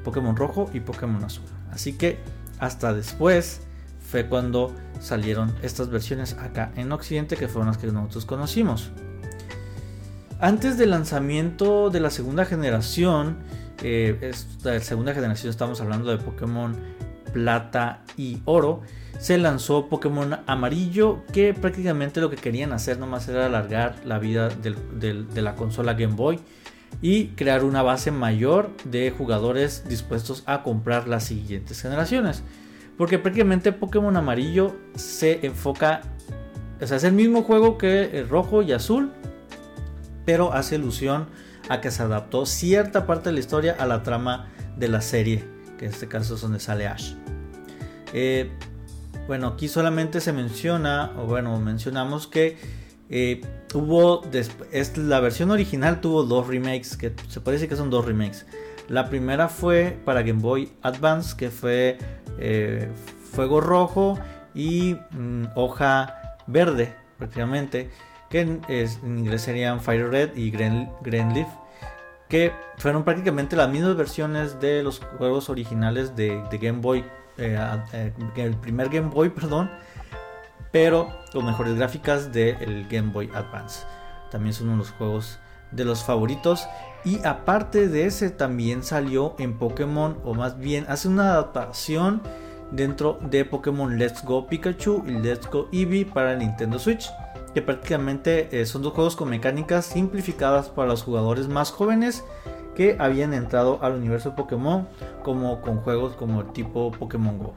Pokémon 0.04 0.36
rojo 0.36 0.70
y 0.72 0.80
Pokémon 0.80 1.24
azul. 1.24 1.44
Así 1.72 1.94
que 1.94 2.18
hasta 2.58 2.92
después 2.92 3.60
fue 4.00 4.26
cuando 4.26 4.74
salieron 5.00 5.54
estas 5.62 5.90
versiones 5.90 6.34
acá 6.34 6.72
en 6.76 6.90
Occidente 6.92 7.36
que 7.36 7.48
fueron 7.48 7.68
las 7.68 7.78
que 7.78 7.88
nosotros 7.88 8.24
conocimos. 8.24 8.90
Antes 10.40 10.78
del 10.78 10.90
lanzamiento 10.90 11.90
de 11.90 12.00
la 12.00 12.10
segunda 12.10 12.44
generación, 12.44 13.38
eh, 13.82 14.32
segunda 14.80 15.12
generación 15.12 15.50
estamos 15.50 15.80
hablando 15.80 16.10
de 16.10 16.18
Pokémon 16.18 16.76
Plata 17.32 18.02
y 18.16 18.40
Oro, 18.44 18.82
se 19.18 19.36
lanzó 19.36 19.88
Pokémon 19.88 20.38
Amarillo 20.46 21.24
que 21.32 21.52
prácticamente 21.54 22.20
lo 22.20 22.30
que 22.30 22.36
querían 22.36 22.72
hacer 22.72 22.98
nomás 22.98 23.28
era 23.28 23.46
alargar 23.46 23.96
la 24.04 24.18
vida 24.18 24.48
de 24.48 25.42
la 25.42 25.54
consola 25.54 25.94
Game 25.94 26.14
Boy 26.14 26.40
y 27.00 27.28
crear 27.28 27.64
una 27.64 27.82
base 27.82 28.10
mayor 28.10 28.70
de 28.84 29.10
jugadores 29.10 29.84
dispuestos 29.88 30.42
a 30.46 30.62
comprar 30.62 31.06
las 31.06 31.24
siguientes 31.24 31.80
generaciones. 31.80 32.42
Porque 32.96 33.18
prácticamente 33.18 33.72
Pokémon 33.72 34.16
Amarillo 34.16 34.74
se 34.96 35.46
enfoca, 35.46 36.02
o 36.80 36.86
sea, 36.86 36.96
es 36.96 37.04
el 37.04 37.12
mismo 37.12 37.42
juego 37.42 37.78
que 37.78 38.18
el 38.18 38.28
rojo 38.28 38.62
y 38.62 38.72
azul, 38.72 39.12
pero 40.24 40.52
hace 40.52 40.74
ilusión 40.74 41.28
a 41.68 41.80
que 41.80 41.90
se 41.90 42.02
adaptó 42.02 42.46
cierta 42.46 43.06
parte 43.06 43.28
de 43.28 43.34
la 43.34 43.40
historia 43.40 43.76
a 43.78 43.86
la 43.86 44.02
trama 44.02 44.48
de 44.76 44.88
la 44.88 45.00
serie, 45.00 45.44
que 45.78 45.86
en 45.86 45.92
este 45.92 46.08
caso 46.08 46.34
es 46.34 46.40
donde 46.40 46.58
sale 46.58 46.86
Ash. 46.86 47.14
Eh, 48.12 48.50
bueno, 49.28 49.48
aquí 49.48 49.68
solamente 49.68 50.20
se 50.20 50.32
menciona, 50.32 51.12
o 51.18 51.26
bueno, 51.26 51.60
mencionamos 51.60 52.26
que 52.26 52.56
eh, 53.10 53.42
hubo, 53.74 54.22
es, 54.32 54.96
la 54.96 55.20
versión 55.20 55.50
original 55.50 56.00
tuvo 56.00 56.22
dos 56.24 56.46
remakes, 56.46 56.96
que 56.96 57.12
se 57.28 57.40
parece 57.40 57.68
que 57.68 57.76
son 57.76 57.90
dos 57.90 58.04
remakes. 58.04 58.46
La 58.88 59.08
primera 59.08 59.48
fue 59.48 59.98
para 60.04 60.22
Game 60.22 60.40
Boy 60.40 60.72
Advance, 60.82 61.36
que 61.36 61.50
fue 61.50 61.98
eh, 62.38 62.88
Fuego 63.32 63.60
Rojo 63.60 64.18
y 64.54 64.96
mm, 65.10 65.48
Hoja 65.54 66.36
Verde, 66.46 66.94
prácticamente 67.18 67.90
que 68.28 68.40
en, 68.40 68.62
inglés 69.02 69.42
serían 69.42 69.80
Fire 69.80 70.10
Red 70.10 70.36
y 70.36 70.50
Green, 70.50 70.90
Leaf, 71.34 71.48
que 72.28 72.52
fueron 72.76 73.04
prácticamente 73.04 73.56
las 73.56 73.70
mismas 73.70 73.96
versiones 73.96 74.60
de 74.60 74.82
los 74.82 75.00
juegos 75.18 75.48
originales 75.48 76.14
de, 76.14 76.42
Game 76.60 76.80
Boy, 76.80 77.04
eh, 77.38 77.58
eh, 77.92 78.12
el 78.36 78.56
primer 78.56 78.88
Game 78.88 79.08
Boy, 79.08 79.28
perdón, 79.34 79.70
pero 80.70 81.08
con 81.32 81.46
mejores 81.46 81.74
gráficas 81.74 82.32
del 82.32 82.86
Game 82.88 83.12
Boy 83.12 83.30
Advance. 83.34 83.86
También 84.30 84.54
son 84.54 84.68
uno 84.68 84.76
de 84.76 84.82
los 84.84 84.90
juegos 84.92 85.38
de 85.70 85.84
los 85.84 86.02
favoritos. 86.04 86.66
Y 87.04 87.24
aparte 87.24 87.88
de 87.88 88.06
ese, 88.06 88.30
también 88.30 88.82
salió 88.82 89.34
en 89.38 89.58
Pokémon, 89.58 90.18
o 90.24 90.34
más 90.34 90.58
bien 90.58 90.84
hace 90.88 91.08
una 91.08 91.30
adaptación 91.32 92.22
dentro 92.70 93.18
de 93.22 93.44
Pokémon 93.44 93.98
Let's 93.98 94.24
Go 94.24 94.46
Pikachu 94.46 95.04
y 95.06 95.12
Let's 95.12 95.48
Go 95.50 95.68
Eevee 95.72 96.04
para 96.04 96.36
Nintendo 96.36 96.78
Switch 96.78 97.08
que 97.54 97.62
prácticamente 97.62 98.48
eh, 98.52 98.66
son 98.66 98.82
dos 98.82 98.92
juegos 98.92 99.16
con 99.16 99.30
mecánicas 99.30 99.86
simplificadas 99.86 100.68
para 100.68 100.88
los 100.88 101.02
jugadores 101.02 101.48
más 101.48 101.70
jóvenes 101.70 102.24
que 102.74 102.96
habían 102.98 103.34
entrado 103.34 103.78
al 103.82 103.94
universo 103.94 104.36
Pokémon 104.36 104.86
como 105.22 105.60
con 105.60 105.78
juegos 105.78 106.14
como 106.14 106.42
el 106.42 106.52
tipo 106.52 106.92
Pokémon 106.92 107.38
Go. 107.38 107.54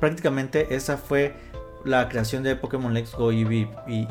Prácticamente 0.00 0.74
esa 0.74 0.96
fue 0.96 1.34
la 1.84 2.08
creación 2.08 2.42
de 2.42 2.56
Pokémon 2.56 2.92
Let's 2.92 3.14
Go 3.14 3.32
Eevee 3.32 3.68
y, 3.86 4.06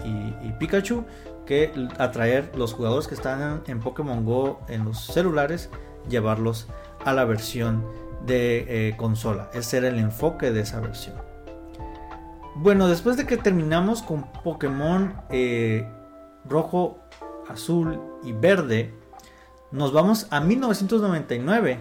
Pikachu 0.59 1.05
que 1.45 1.71
atraer 1.97 2.51
los 2.55 2.73
jugadores 2.73 3.07
que 3.07 3.15
están 3.15 3.63
en, 3.65 3.79
Pokémon 3.79 4.23
Go 4.23 4.59
en 4.67 4.85
los 4.85 5.05
celulares, 5.05 5.69
llevarlos 6.07 6.67
a 7.03 7.13
la 7.13 7.25
versión 7.25 7.83
de 8.25 8.89
eh, 8.89 8.97
consola. 8.97 9.49
Ese 9.53 9.77
era 9.77 9.88
el 9.88 9.97
enfoque 9.97 10.51
de 10.51 10.61
esa 10.61 10.79
versión. 10.79 11.15
Bueno, 12.55 12.88
después 12.88 13.17
de 13.17 13.25
que 13.25 13.38
terminamos 13.38 14.01
con 14.01 14.31
Pokémon 14.43 15.13
eh, 15.29 15.88
rojo, 16.45 16.99
azul 17.47 17.99
y 18.23 18.33
verde, 18.33 18.93
nos 19.71 19.93
vamos 19.93 20.27
a 20.29 20.41
1999, 20.41 21.79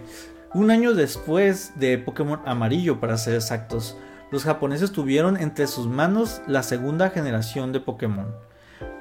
un 0.54 0.70
año 0.70 0.94
después 0.94 1.72
de 1.78 1.98
Pokémon 1.98 2.40
amarillo 2.46 3.00
para 3.00 3.16
ser 3.16 3.34
exactos. 3.34 3.96
Los 4.30 4.44
japoneses 4.44 4.92
tuvieron 4.92 5.36
entre 5.36 5.66
sus 5.66 5.86
manos 5.86 6.42
la 6.46 6.62
segunda 6.62 7.10
generación 7.10 7.72
de 7.72 7.80
Pokémon. 7.80 8.34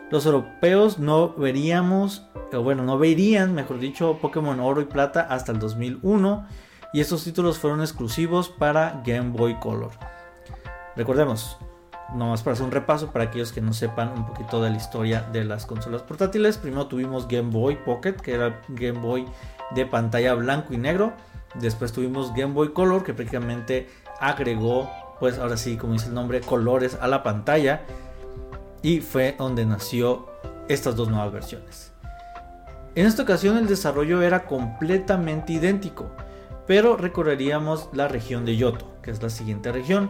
Los 0.10 0.26
europeos 0.26 1.00
no 1.00 1.34
veríamos, 1.34 2.28
o 2.54 2.62
bueno, 2.62 2.84
no 2.84 2.98
verían, 2.98 3.54
mejor 3.54 3.80
dicho, 3.80 4.20
Pokémon 4.22 4.60
Oro 4.60 4.80
y 4.80 4.86
Plata 4.86 5.28
hasta 5.30 5.52
el 5.52 5.60
2001 5.60 6.48
y 6.94 7.02
estos 7.02 7.26
títulos 7.26 7.60
fueron 7.60 7.82
exclusivos 7.82 8.50
para 8.50 9.02
Game 9.06 9.32
Boy 9.32 9.56
Color. 9.60 9.92
Recordemos, 10.96 11.58
nomás 12.14 12.42
para 12.42 12.54
hacer 12.54 12.66
un 12.66 12.72
repaso 12.72 13.12
para 13.12 13.26
aquellos 13.26 13.52
que 13.52 13.62
no 13.62 13.74
sepan 13.74 14.14
un 14.16 14.26
poquito 14.26 14.62
de 14.62 14.70
la 14.70 14.78
historia 14.78 15.22
de 15.34 15.44
las 15.44 15.66
consolas 15.66 16.02
portátiles. 16.04 16.58
Primero 16.58 16.88
tuvimos 16.88 17.28
Game 17.28 17.52
Boy 17.52 17.76
Pocket, 17.84 18.14
que 18.14 18.34
era 18.34 18.62
Game 18.70 19.00
Boy 19.00 19.26
de 19.72 19.86
pantalla 19.86 20.34
blanco 20.36 20.74
y 20.74 20.78
negro. 20.78 21.14
Después 21.56 21.92
tuvimos 21.92 22.34
Game 22.34 22.54
Boy 22.54 22.72
Color, 22.72 23.04
que 23.04 23.14
prácticamente 23.14 23.90
agregó, 24.20 24.90
pues 25.20 25.38
ahora 25.40 25.58
sí, 25.58 25.78
como 25.78 25.94
dice 25.94 26.08
el 26.08 26.14
nombre, 26.14 26.42
colores 26.42 26.98
a 27.00 27.08
la 27.08 27.24
pantalla. 27.24 27.82
Y 28.82 29.02
fue 29.02 29.36
donde 29.38 29.66
nació 29.66 30.28
estas 30.68 30.96
dos 30.96 31.10
nuevas 31.10 31.32
versiones. 31.32 31.92
En 32.96 33.06
esta 33.06 33.24
ocasión 33.24 33.58
el 33.58 33.68
desarrollo 33.68 34.22
era 34.22 34.46
completamente 34.46 35.54
idéntico, 35.54 36.10
pero 36.66 36.98
recorreríamos 36.98 37.90
la 37.94 38.08
región 38.08 38.46
de 38.46 38.58
Yoto, 38.58 38.86
que 39.02 39.12
es 39.12 39.22
la 39.22 39.30
siguiente 39.30 39.72
región 39.72 40.10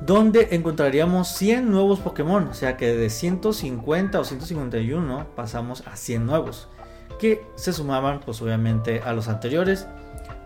donde 0.00 0.48
encontraríamos 0.52 1.28
100 1.28 1.70
nuevos 1.70 2.00
Pokémon, 2.00 2.48
o 2.48 2.54
sea 2.54 2.76
que 2.76 2.94
de 2.94 3.10
150 3.10 4.20
o 4.20 4.24
151 4.24 5.26
pasamos 5.34 5.82
a 5.86 5.96
100 5.96 6.26
nuevos, 6.26 6.68
que 7.18 7.46
se 7.56 7.72
sumaban 7.72 8.20
pues 8.20 8.42
obviamente 8.42 9.00
a 9.00 9.12
los 9.12 9.28
anteriores. 9.28 9.86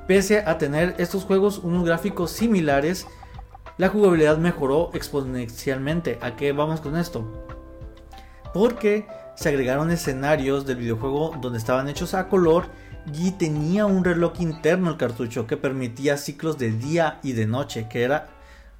Pese 0.06 0.40
a 0.40 0.58
tener 0.58 0.94
estos 0.98 1.24
juegos 1.24 1.58
unos 1.58 1.84
gráficos 1.84 2.30
similares, 2.30 3.06
la 3.80 3.88
jugabilidad 3.88 4.36
mejoró 4.36 4.90
exponencialmente. 4.92 6.18
¿A 6.20 6.36
qué 6.36 6.52
vamos 6.52 6.82
con 6.82 6.98
esto? 6.98 7.24
Porque 8.52 9.06
se 9.36 9.48
agregaron 9.48 9.90
escenarios 9.90 10.66
del 10.66 10.76
videojuego 10.76 11.34
donde 11.40 11.56
estaban 11.56 11.88
hechos 11.88 12.12
a 12.12 12.28
color 12.28 12.66
y 13.14 13.30
tenía 13.32 13.86
un 13.86 14.04
reloj 14.04 14.34
interno 14.40 14.90
el 14.90 14.98
cartucho 14.98 15.46
que 15.46 15.56
permitía 15.56 16.18
ciclos 16.18 16.58
de 16.58 16.72
día 16.72 17.20
y 17.22 17.32
de 17.32 17.46
noche, 17.46 17.86
que 17.88 18.02
era 18.02 18.28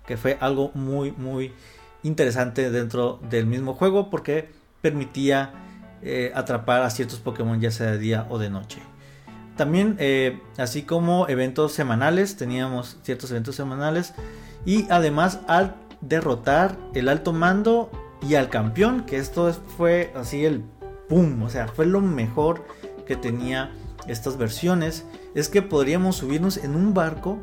que 0.06 0.18
fue 0.18 0.36
algo 0.38 0.70
muy 0.74 1.12
muy 1.12 1.54
interesante 2.02 2.70
dentro 2.70 3.20
del 3.30 3.46
mismo 3.46 3.72
juego 3.72 4.10
porque 4.10 4.50
permitía 4.82 5.54
eh, 6.02 6.30
atrapar 6.34 6.82
a 6.82 6.90
ciertos 6.90 7.20
Pokémon 7.20 7.58
ya 7.58 7.70
sea 7.70 7.92
de 7.92 7.98
día 7.98 8.26
o 8.28 8.38
de 8.38 8.50
noche. 8.50 8.82
También, 9.56 9.96
eh, 9.98 10.40
así 10.58 10.82
como 10.82 11.26
eventos 11.28 11.72
semanales, 11.72 12.36
teníamos 12.36 12.98
ciertos 13.02 13.30
eventos 13.30 13.56
semanales 13.56 14.12
y 14.64 14.86
además 14.90 15.40
al 15.46 15.76
derrotar 16.00 16.76
el 16.94 17.08
alto 17.08 17.32
mando 17.32 17.90
y 18.26 18.34
al 18.34 18.48
campeón, 18.48 19.04
que 19.06 19.16
esto 19.16 19.52
fue 19.76 20.12
así 20.14 20.44
el 20.44 20.64
boom, 21.08 21.42
o 21.42 21.50
sea, 21.50 21.68
fue 21.68 21.86
lo 21.86 22.00
mejor 22.00 22.64
que 23.06 23.16
tenía 23.16 23.72
estas 24.06 24.36
versiones, 24.36 25.06
es 25.34 25.48
que 25.48 25.62
podríamos 25.62 26.16
subirnos 26.16 26.56
en 26.58 26.74
un 26.74 26.94
barco 26.94 27.38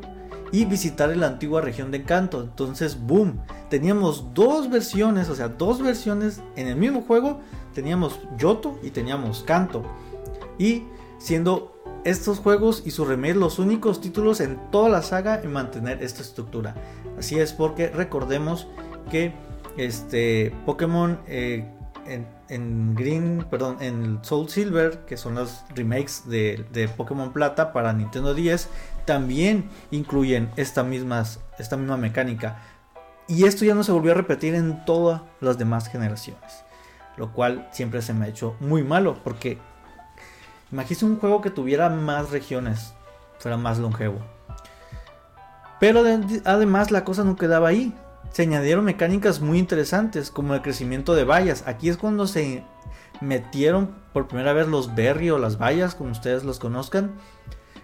y 0.50 0.64
visitar 0.64 1.14
la 1.16 1.26
antigua 1.26 1.60
región 1.60 1.90
de 1.90 2.04
Kanto. 2.04 2.42
Entonces, 2.42 2.98
boom, 3.00 3.40
teníamos 3.68 4.32
dos 4.34 4.70
versiones, 4.70 5.28
o 5.28 5.34
sea, 5.34 5.48
dos 5.48 5.82
versiones 5.82 6.40
en 6.56 6.68
el 6.68 6.76
mismo 6.76 7.02
juego. 7.02 7.40
Teníamos 7.74 8.18
Yoto 8.38 8.78
y 8.82 8.90
teníamos 8.90 9.42
Kanto. 9.42 9.84
Y 10.58 10.84
siendo 11.18 11.77
estos 12.04 12.38
juegos 12.38 12.82
y 12.84 12.90
su 12.90 13.04
remake 13.04 13.36
los 13.36 13.58
únicos 13.58 14.00
títulos 14.00 14.40
en 14.40 14.58
toda 14.70 14.88
la 14.88 15.02
saga 15.02 15.40
en 15.42 15.52
mantener 15.52 16.02
esta 16.02 16.22
estructura. 16.22 16.74
Así 17.18 17.38
es 17.38 17.52
porque 17.52 17.88
recordemos 17.88 18.66
que 19.10 19.32
este 19.76 20.52
Pokémon 20.66 21.20
eh, 21.26 21.66
en, 22.48 22.94
Green, 22.94 23.46
perdón, 23.50 23.76
en 23.80 24.18
Soul 24.22 24.48
Silver, 24.48 25.00
que 25.06 25.16
son 25.16 25.34
los 25.34 25.64
remakes 25.74 26.22
de, 26.26 26.90
Pokémon 26.96 27.32
Plata 27.32 27.72
para 27.72 27.92
Nintendo 27.92 28.34
10, 28.34 28.68
también 29.04 29.68
incluyen 29.90 30.50
esta, 30.56 30.86
esta 31.58 31.76
misma 31.76 31.96
mecánica. 31.96 32.62
Y 33.28 33.44
esto 33.44 33.64
ya 33.64 33.74
no 33.74 33.84
se 33.84 33.92
volvió 33.92 34.12
a 34.12 34.14
repetir 34.14 34.54
en 34.54 34.84
todas 34.86 35.20
las 35.40 35.58
demás 35.58 35.88
generaciones. 35.88 36.64
Lo 37.18 37.32
cual 37.32 37.68
siempre 37.72 38.00
se 38.00 38.14
me 38.14 38.24
ha 38.24 38.28
hecho 38.28 38.56
muy 38.60 38.82
malo. 38.82 39.20
Porque 39.22 39.58
imagínese 40.72 41.04
un 41.04 41.18
juego 41.18 41.40
que 41.40 41.50
tuviera 41.50 41.88
más 41.88 42.30
regiones. 42.30 42.94
Fuera 43.38 43.56
más 43.56 43.78
longevo. 43.78 44.18
Pero 45.80 46.02
además 46.44 46.90
la 46.90 47.04
cosa 47.04 47.22
no 47.22 47.36
quedaba 47.36 47.68
ahí 47.68 47.94
se 48.32 48.42
añadieron 48.42 48.84
mecánicas 48.84 49.40
muy 49.40 49.58
interesantes 49.58 50.30
como 50.30 50.54
el 50.54 50.62
crecimiento 50.62 51.14
de 51.14 51.24
vallas. 51.24 51.64
Aquí 51.66 51.88
es 51.88 51.96
cuando 51.96 52.26
se 52.26 52.62
metieron 53.20 53.94
por 54.12 54.28
primera 54.28 54.52
vez 54.52 54.68
los 54.68 54.94
berry 54.94 55.30
o 55.30 55.38
las 55.38 55.58
vallas, 55.58 55.94
como 55.94 56.10
ustedes 56.10 56.44
los 56.44 56.58
conozcan. 56.58 57.12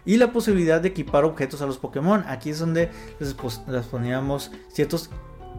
Y 0.05 0.19
la 0.19 0.33
posibilidad 0.33 0.81
de 0.81 0.89
equipar 0.89 1.25
objetos 1.25 1.63
a 1.63 1.67
los 1.67 1.79
Pokémon. 1.79 2.25
Aquí 2.29 2.51
es 2.51 2.59
donde 2.59 2.91
les, 3.19 3.35
poníamos 3.87 4.51
ciertos 4.69 5.11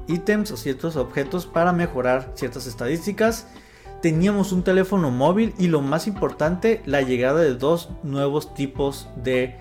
ítems 0.07 0.51
o 0.51 0.57
ciertos 0.57 0.95
objetos 0.95 1.47
para 1.47 1.73
mejorar 1.73 2.31
ciertas 2.35 2.67
estadísticas. 2.67 3.47
Teníamos 4.05 4.51
un 4.51 4.61
teléfono 4.61 5.09
móvil 5.09 5.55
y 5.57 5.65
lo 5.65 5.81
más 5.81 6.05
importante, 6.05 6.83
la 6.85 7.01
llegada 7.01 7.39
de 7.39 7.55
dos 7.55 7.89
nuevos 8.03 8.53
tipos 8.53 9.09
de 9.15 9.55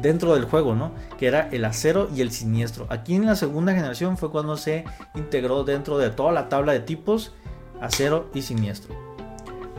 dentro, 0.00 0.32
del 0.32 0.46
juego, 0.46 0.74
¿no? 0.74 0.92
Que 1.18 1.26
era 1.26 1.50
el 1.50 1.66
acero 1.66 2.08
y 2.16 2.22
el 2.22 2.30
siniestro. 2.30 2.86
Aquí 2.88 3.14
en 3.14 3.26
la 3.26 3.36
segunda 3.36 3.74
generación 3.74 4.16
fue 4.16 4.30
cuando 4.30 4.56
se 4.56 4.86
integró 5.14 5.64
dentro 5.64 5.98
de 5.98 6.08
toda 6.08 6.32
la 6.32 6.48
tabla 6.48 6.72
de 6.72 6.80
tipos 6.80 7.34
acero 7.78 8.30
y 8.32 8.40
siniestro. 8.40 8.94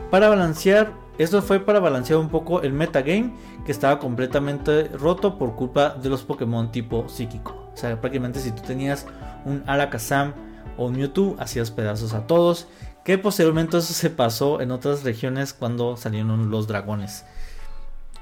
Para 0.08 0.28
balancear, 0.28 0.92
esto 1.18 1.42
fue 1.42 1.58
para 1.58 1.80
balancear 1.80 2.20
un 2.20 2.28
poco 2.28 2.62
el 2.62 2.72
metagame 2.72 3.34
que 3.66 3.72
estaba 3.72 3.98
completamente 3.98 4.84
roto 4.84 5.36
por 5.36 5.56
culpa 5.56 5.96
de 6.00 6.10
los 6.10 6.22
Pokémon 6.22 6.70
tipo 6.70 7.08
psíquico. 7.08 7.70
O 7.74 7.76
sea, 7.76 8.00
prácticamente 8.00 8.38
si 8.38 8.52
tú 8.52 8.62
tenías 8.62 9.04
un 9.44 9.64
Alakazam 9.66 10.32
o 10.76 10.86
un 10.86 10.96
Mewtwo, 10.96 11.34
hacías 11.40 11.72
pedazos 11.72 12.14
a 12.14 12.28
todos. 12.28 12.68
Que 13.04 13.18
posteriormente 13.18 13.76
eso 13.78 13.92
se 13.92 14.10
pasó 14.10 14.60
en 14.60 14.70
otras 14.70 15.04
regiones 15.04 15.52
cuando 15.52 15.96
salieron 15.96 16.50
los 16.50 16.66
dragones. 16.66 17.24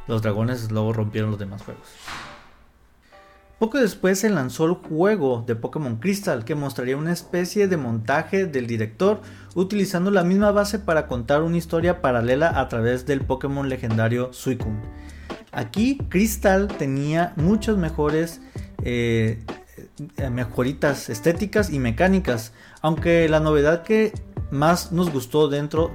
Los 0.09 0.23
dragones 0.23 0.71
luego 0.73 0.93
rompieron 0.93 1.31
los 1.31 1.39
demás 1.39 1.62
juegos. 1.62 1.87
Poco 3.62 3.79
después 3.79 4.19
se 4.19 4.29
lanzó 4.29 4.65
el 4.65 4.73
juego 4.73 5.45
de 5.47 5.55
Pokémon 5.55 5.95
Crystal 5.99 6.45
que 6.45 6.57
mostraría 6.57 6.97
una 6.97 7.12
especie 7.12 7.69
de 7.69 7.77
montaje 7.77 8.47
del 8.47 8.67
director 8.67 9.21
utilizando 9.55 10.11
la 10.11 10.25
misma 10.25 10.51
base 10.51 10.81
para 10.81 11.07
contar 11.07 11.43
una 11.43 11.59
historia 11.59 12.03
paralela 12.03 12.59
a 12.61 12.69
través 12.69 13.07
del 13.07 13.21
Pokémon 13.21 13.69
legendario 13.69 14.33
Suicune. 14.33 14.81
Aquí 15.53 15.99
Crystal 16.09 16.67
tenía 16.67 17.35
muchas 17.37 17.77
mejores 17.77 18.41
eh, 18.83 19.45
mejoritas 20.33 21.09
estéticas 21.09 21.71
y 21.71 21.79
mecánicas, 21.79 22.53
aunque 22.81 23.29
la 23.29 23.39
novedad 23.39 23.85
que 23.85 24.12
más 24.52 24.93
nos 24.93 25.10
gustó 25.10 25.49
dentro, 25.49 25.91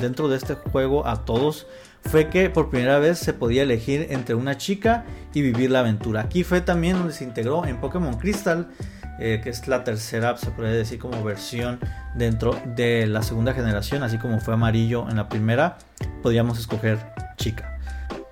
dentro 0.00 0.28
de 0.28 0.36
este 0.36 0.54
juego 0.54 1.06
a 1.06 1.24
todos 1.24 1.66
fue 2.04 2.28
que 2.28 2.50
por 2.50 2.68
primera 2.68 2.98
vez 2.98 3.18
se 3.18 3.32
podía 3.32 3.62
elegir 3.62 4.08
entre 4.10 4.34
una 4.34 4.58
chica 4.58 5.04
y 5.32 5.40
vivir 5.40 5.70
la 5.70 5.80
aventura. 5.80 6.22
Aquí 6.22 6.42
fue 6.42 6.60
también 6.60 6.98
donde 6.98 7.12
se 7.12 7.22
integró 7.22 7.64
en 7.64 7.80
Pokémon 7.80 8.18
Crystal, 8.18 8.68
eh, 9.20 9.40
que 9.42 9.50
es 9.50 9.68
la 9.68 9.84
tercera, 9.84 10.36
se 10.36 10.50
puede 10.50 10.76
decir 10.76 10.98
como 10.98 11.22
versión 11.22 11.78
dentro 12.16 12.60
de 12.74 13.06
la 13.06 13.22
segunda 13.22 13.54
generación, 13.54 14.02
así 14.02 14.18
como 14.18 14.40
fue 14.40 14.54
amarillo 14.54 15.08
en 15.08 15.16
la 15.16 15.28
primera, 15.28 15.78
podíamos 16.22 16.58
escoger 16.58 16.98
chica. 17.36 17.78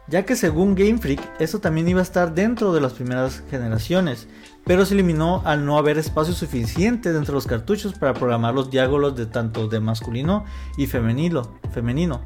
Ya 0.09 0.24
que 0.24 0.35
según 0.35 0.74
Game 0.74 0.98
Freak, 0.98 1.20
eso 1.38 1.61
también 1.61 1.88
iba 1.88 2.00
a 2.00 2.02
estar 2.02 2.35
dentro 2.35 2.72
de 2.72 2.80
las 2.80 2.94
primeras 2.94 3.44
generaciones, 3.48 4.26
pero 4.64 4.85
se 4.85 4.94
eliminó 4.94 5.42
al 5.44 5.64
no 5.64 5.79
haber 5.79 5.99
espacio 5.99 6.35
suficiente 6.35 7.12
dentro 7.12 7.33
de 7.33 7.37
los 7.37 7.46
cartuchos 7.46 7.94
para 7.94 8.14
programar 8.14 8.55
los 8.55 8.70
diálogos 8.70 9.16
de 9.16 9.27
tanto 9.27 9.68
de 9.68 9.81
masculino 9.81 10.44
y 10.77 10.87
femenino. 10.87 12.23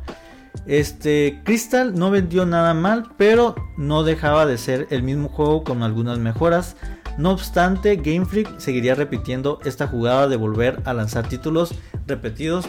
Este 0.67 1.41
Crystal 1.45 1.95
no 1.95 2.11
vendió 2.11 2.47
nada 2.47 2.75
mal, 2.75 3.11
pero 3.17 3.55
no 3.77 4.03
dejaba 4.03 4.47
de 4.47 4.57
ser 4.57 4.87
el 4.91 5.03
mismo 5.03 5.29
juego 5.29 5.65
con 5.65 5.83
algunas 5.83 6.19
mejoras. 6.19 6.77
No 7.19 7.33
obstante, 7.33 7.97
Game 7.97 8.25
Freak 8.25 8.59
seguiría 8.59 8.95
repitiendo 8.95 9.61
esta 9.65 9.87
jugada 9.87 10.27
de 10.27 10.37
volver 10.37 10.81
a 10.85 10.95
lanzar 10.95 11.29
títulos 11.29 11.75
repetidos 12.07 12.69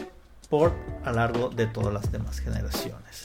por 0.49 0.73
a 1.03 1.11
largo 1.11 1.49
de 1.49 1.67
todas 1.67 1.93
las 1.93 2.11
demás 2.11 2.39
generaciones. 2.39 3.24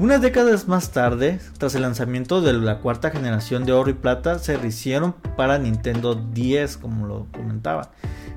Unas 0.00 0.22
décadas 0.22 0.68
más 0.68 0.92
tarde, 0.92 1.40
tras 1.58 1.74
el 1.74 1.82
lanzamiento 1.82 2.40
de 2.40 2.52
la 2.52 2.78
cuarta 2.78 3.10
generación 3.10 3.64
de 3.64 3.72
oro 3.72 3.90
y 3.90 3.94
plata, 3.94 4.38
se 4.38 4.56
rehicieron 4.56 5.12
para 5.36 5.58
Nintendo 5.58 6.14
10, 6.14 6.76
como 6.76 7.08
lo 7.08 7.26
comentaba. 7.32 7.90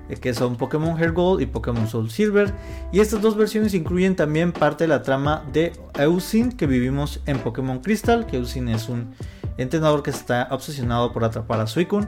Eh, 0.09 0.15
que 0.15 0.33
son 0.33 0.55
Pokémon 0.55 0.97
Hair 0.97 1.11
Gold 1.11 1.39
y 1.39 1.45
Pokémon 1.45 1.87
Soul 1.87 2.09
Silver. 2.09 2.51
Y 2.91 2.99
estas 2.99 3.21
dos 3.21 3.37
versiones 3.37 3.75
incluyen 3.75 4.15
también 4.15 4.53
parte 4.53 4.85
de 4.85 4.87
la 4.87 5.03
trama 5.03 5.43
de 5.53 5.73
Eusin 5.99 6.51
que 6.51 6.65
vivimos 6.65 7.21
en 7.27 7.37
Pokémon 7.37 7.79
Crystal, 7.79 8.25
que 8.25 8.37
Eusin 8.37 8.67
es 8.67 8.89
un 8.89 9.13
entrenador 9.57 10.01
que 10.01 10.09
está 10.09 10.47
obsesionado 10.49 11.13
por 11.13 11.23
atrapar 11.23 11.59
a 11.59 11.67
Suicune. 11.67 12.07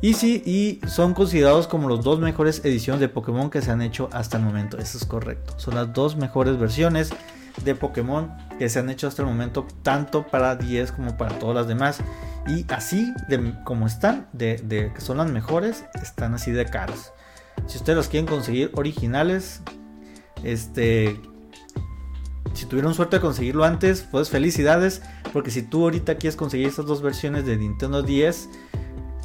Y 0.00 0.14
sí, 0.14 0.42
y 0.44 0.84
son 0.88 1.14
considerados 1.14 1.68
como 1.68 1.88
los 1.88 2.02
dos 2.02 2.18
mejores 2.18 2.64
ediciones 2.64 3.00
de 3.00 3.08
Pokémon 3.08 3.48
que 3.48 3.62
se 3.62 3.70
han 3.70 3.80
hecho 3.80 4.08
hasta 4.10 4.38
el 4.38 4.42
momento. 4.42 4.76
Eso 4.78 4.98
es 4.98 5.04
correcto. 5.04 5.54
Son 5.56 5.76
las 5.76 5.92
dos 5.92 6.16
mejores 6.16 6.58
versiones 6.58 7.12
de 7.64 7.74
Pokémon 7.74 8.32
que 8.58 8.68
se 8.68 8.78
han 8.78 8.90
hecho 8.90 9.08
hasta 9.08 9.22
el 9.22 9.28
momento, 9.28 9.66
tanto 9.82 10.26
para 10.26 10.56
10 10.56 10.92
como 10.92 11.16
para 11.16 11.38
todas 11.38 11.54
las 11.54 11.66
demás. 11.68 12.00
Y 12.48 12.64
así 12.72 13.12
de, 13.28 13.54
como 13.64 13.86
están, 13.86 14.28
de, 14.32 14.90
que 14.94 15.00
son 15.00 15.18
las 15.18 15.30
mejores, 15.30 15.84
están 16.02 16.34
así 16.34 16.50
de 16.50 16.64
caros. 16.64 17.12
Si 17.66 17.78
ustedes 17.78 17.96
los 17.96 18.08
quieren 18.08 18.26
conseguir 18.26 18.70
originales, 18.74 19.62
este, 20.42 21.20
si 22.54 22.66
tuvieron 22.66 22.94
suerte 22.94 23.16
de 23.16 23.20
conseguirlo 23.22 23.64
antes, 23.64 24.02
pues 24.10 24.28
felicidades, 24.30 25.02
porque 25.32 25.50
si 25.50 25.62
tú 25.62 25.84
ahorita 25.84 26.16
quieres 26.16 26.36
conseguir 26.36 26.68
estas 26.68 26.86
dos 26.86 27.00
versiones 27.00 27.46
de 27.46 27.56
Nintendo 27.56 28.02
10, 28.02 28.48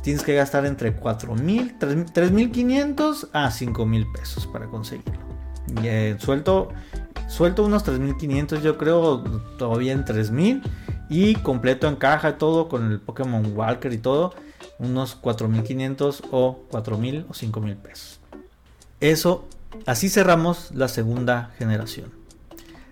tienes 0.04 0.24
que 0.24 0.36
gastar 0.36 0.66
entre 0.66 0.96
4.000, 0.96 1.80
3.500 1.80 3.30
a 3.34 3.50
5.000 3.50 4.12
pesos 4.14 4.48
para 4.48 4.68
conseguirlo. 4.68 5.28
Eh, 5.84 6.16
suelto, 6.20 6.70
suelto 7.28 7.64
unos 7.66 7.86
3.500, 7.86 8.62
yo 8.62 8.78
creo, 8.78 9.24
todavía 9.58 9.94
en 9.94 10.06
3.000 10.06 10.62
y 11.10 11.36
completo 11.36 11.88
en 11.88 11.96
caja 11.96 12.38
todo 12.38 12.68
con 12.68 12.92
el 12.92 13.00
Pokémon 13.00 13.54
Walker 13.56 13.92
y 13.94 13.98
todo, 13.98 14.34
unos 14.80 15.22
4.500 15.22 16.22
o 16.32 16.60
4.000 16.72 17.26
o 17.30 17.34
5.000 17.34 17.76
pesos. 17.78 18.20
Eso, 19.00 19.48
así 19.86 20.10
cerramos 20.10 20.72
la 20.74 20.88
segunda 20.88 21.52
generación. 21.58 22.12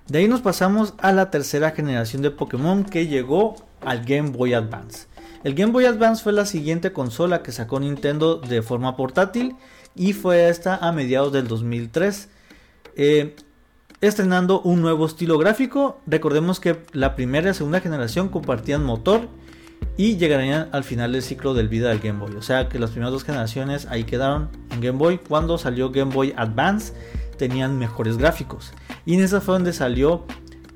De 0.07 0.19
ahí 0.19 0.27
nos 0.27 0.41
pasamos 0.41 0.93
a 0.99 1.11
la 1.11 1.31
tercera 1.31 1.71
generación 1.71 2.21
de 2.21 2.29
Pokémon 2.29 2.83
que 2.83 3.07
llegó 3.07 3.55
al 3.81 4.05
Game 4.05 4.29
Boy 4.29 4.53
Advance. 4.53 5.07
El 5.43 5.55
Game 5.55 5.71
Boy 5.71 5.85
Advance 5.85 6.23
fue 6.23 6.33
la 6.33 6.45
siguiente 6.45 6.93
consola 6.93 7.41
que 7.41 7.51
sacó 7.51 7.79
Nintendo 7.79 8.37
de 8.37 8.61
forma 8.61 8.95
portátil 8.95 9.55
y 9.95 10.13
fue 10.13 10.49
esta 10.49 10.75
a 10.75 10.91
mediados 10.91 11.31
del 11.33 11.47
2003. 11.47 12.29
Eh, 12.95 13.35
estrenando 14.07 14.61
un 14.61 14.81
nuevo 14.81 15.05
estilo 15.05 15.37
gráfico. 15.37 15.99
Recordemos 16.07 16.59
que 16.59 16.77
la 16.93 17.15
primera 17.15 17.51
y 17.51 17.53
segunda 17.53 17.79
generación 17.79 18.29
compartían 18.29 18.83
motor 18.83 19.27
y 19.97 20.17
llegarían 20.17 20.69
al 20.71 20.83
final 20.83 21.13
del 21.13 21.21
ciclo 21.21 21.53
del 21.53 21.69
vida 21.69 21.89
del 21.89 21.99
Game 21.99 22.19
Boy. 22.19 22.35
O 22.35 22.41
sea 22.41 22.67
que 22.69 22.79
las 22.79 22.91
primeras 22.91 23.13
dos 23.13 23.23
generaciones 23.23 23.87
ahí 23.87 24.03
quedaron 24.03 24.49
en 24.71 24.81
Game 24.81 24.97
Boy. 24.97 25.19
Cuando 25.19 25.57
salió 25.57 25.91
Game 25.91 26.13
Boy 26.13 26.33
Advance 26.35 26.93
tenían 27.37 27.77
mejores 27.77 28.17
gráficos. 28.17 28.71
Y 29.05 29.15
en 29.15 29.21
esa 29.21 29.41
fue 29.41 29.55
donde 29.55 29.73
salió 29.73 30.25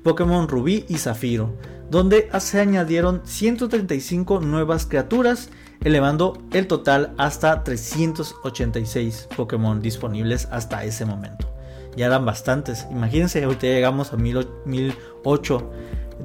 Pokémon 0.02 0.48
Rubí 0.48 0.84
y 0.88 0.98
Zafiro, 0.98 1.54
donde 1.90 2.28
se 2.38 2.60
añadieron 2.60 3.22
135 3.24 4.40
nuevas 4.40 4.86
criaturas, 4.86 5.50
elevando 5.82 6.42
el 6.52 6.66
total 6.66 7.12
hasta 7.18 7.64
386 7.64 9.28
Pokémon 9.36 9.80
disponibles 9.80 10.48
hasta 10.50 10.84
ese 10.84 11.04
momento. 11.04 11.49
Ya 11.96 12.06
eran 12.06 12.24
bastantes. 12.24 12.86
Imagínense, 12.90 13.42
ahorita 13.42 13.66
llegamos 13.66 14.12
a 14.12 14.16
1008 14.16 15.70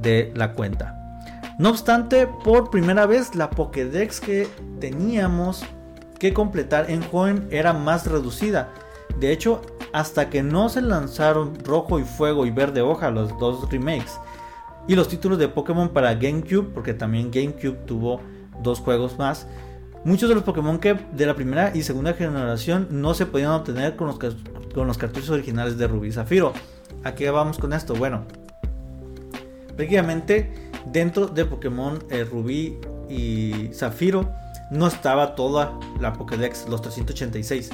de 0.01 0.32
la 0.36 0.54
cuenta. 0.54 1.01
No 1.58 1.69
obstante, 1.69 2.28
por 2.28 2.69
primera 2.69 3.06
vez 3.06 3.34
la 3.36 3.49
Pokédex 3.49 4.19
que 4.19 4.47
teníamos 4.80 5.63
que 6.19 6.34
completar 6.34 6.89
en 6.91 7.01
joven 7.01 7.47
era 7.49 7.73
más 7.73 8.06
reducida. 8.08 8.73
De 9.19 9.32
hecho, 9.32 9.62
hasta 9.93 10.30
que 10.30 10.43
no 10.43 10.67
se 10.67 10.82
lanzaron 10.82 11.56
Rojo 11.63 11.99
y 11.99 12.04
Fuego 12.04 12.45
y 12.45 12.51
Verde 12.51 12.82
Hoja, 12.82 13.10
los 13.12 13.38
dos 13.39 13.69
remakes, 13.71 14.19
y 14.88 14.95
los 14.95 15.08
títulos 15.08 15.38
de 15.39 15.47
Pokémon 15.47 15.89
para 15.89 16.13
GameCube, 16.13 16.73
porque 16.73 16.93
también 16.93 17.32
GameCube 17.32 17.86
tuvo 17.86 18.19
dos 18.62 18.80
juegos 18.80 19.17
más, 19.17 19.47
muchos 20.06 20.30
de 20.30 20.36
los 20.36 20.44
Pokémon 20.44 20.80
que 20.80 20.94
de 20.94 21.26
la 21.26 21.36
primera 21.36 21.72
y 21.76 21.82
segunda 21.82 22.13
generación 22.13 22.88
no 22.91 23.13
se 23.13 23.26
podían 23.26 23.52
obtener 23.52 23.98
con 23.98 24.08
los, 24.08 24.98
cartuchos 24.98 25.30
originales 25.32 25.78
de 25.78 25.88
Rubí 25.88 26.10
y 26.10 26.12
Zafiro. 26.13 26.54
¿A 27.04 27.15
qué 27.15 27.30
vamos 27.32 27.58
con 27.58 27.74
esto? 27.74 27.96
Bueno, 27.96 28.26
prácticamente 29.76 30.54
dentro 30.86 31.28
de 31.28 31.44
Pokémon 31.46 32.04
eh, 32.10 32.24
Rubí 32.24 32.78
y 33.10 33.70
Zafiro 33.74 34.32
no 34.72 34.88
estaba 34.88 35.36
toda 35.36 35.78
la 36.00 36.13
Pokédex, 36.13 36.70
los 36.70 36.82
386. 36.82 37.72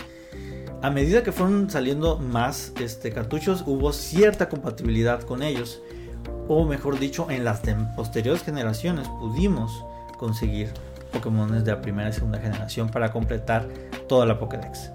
A 0.82 0.90
medida 0.90 1.24
que 1.24 1.32
fueron 1.32 1.70
saliendo 1.70 2.18
más 2.18 2.74
este, 2.80 3.12
cartuchos, 3.12 3.64
hubo 3.68 3.94
cierta 3.94 4.50
compatibilidad 4.50 5.22
con 5.22 5.44
ellos. 5.44 5.82
O 6.48 6.66
mejor 6.66 6.98
dicho, 6.98 7.28
en 7.30 7.44
las 7.44 7.62
posteriores 7.96 8.44
generaciones 8.44 9.08
pudimos 9.20 9.86
conseguir 10.18 10.70
Pokémon 11.12 11.64
de 11.64 11.72
la 11.72 11.82
primera 11.82 12.10
y 12.10 12.14
segunda 12.14 12.40
generación 12.40 12.90
para 12.90 13.12
completar 13.12 13.68
toda 14.08 14.26
la 14.26 14.40
Pokédex. 14.40 14.92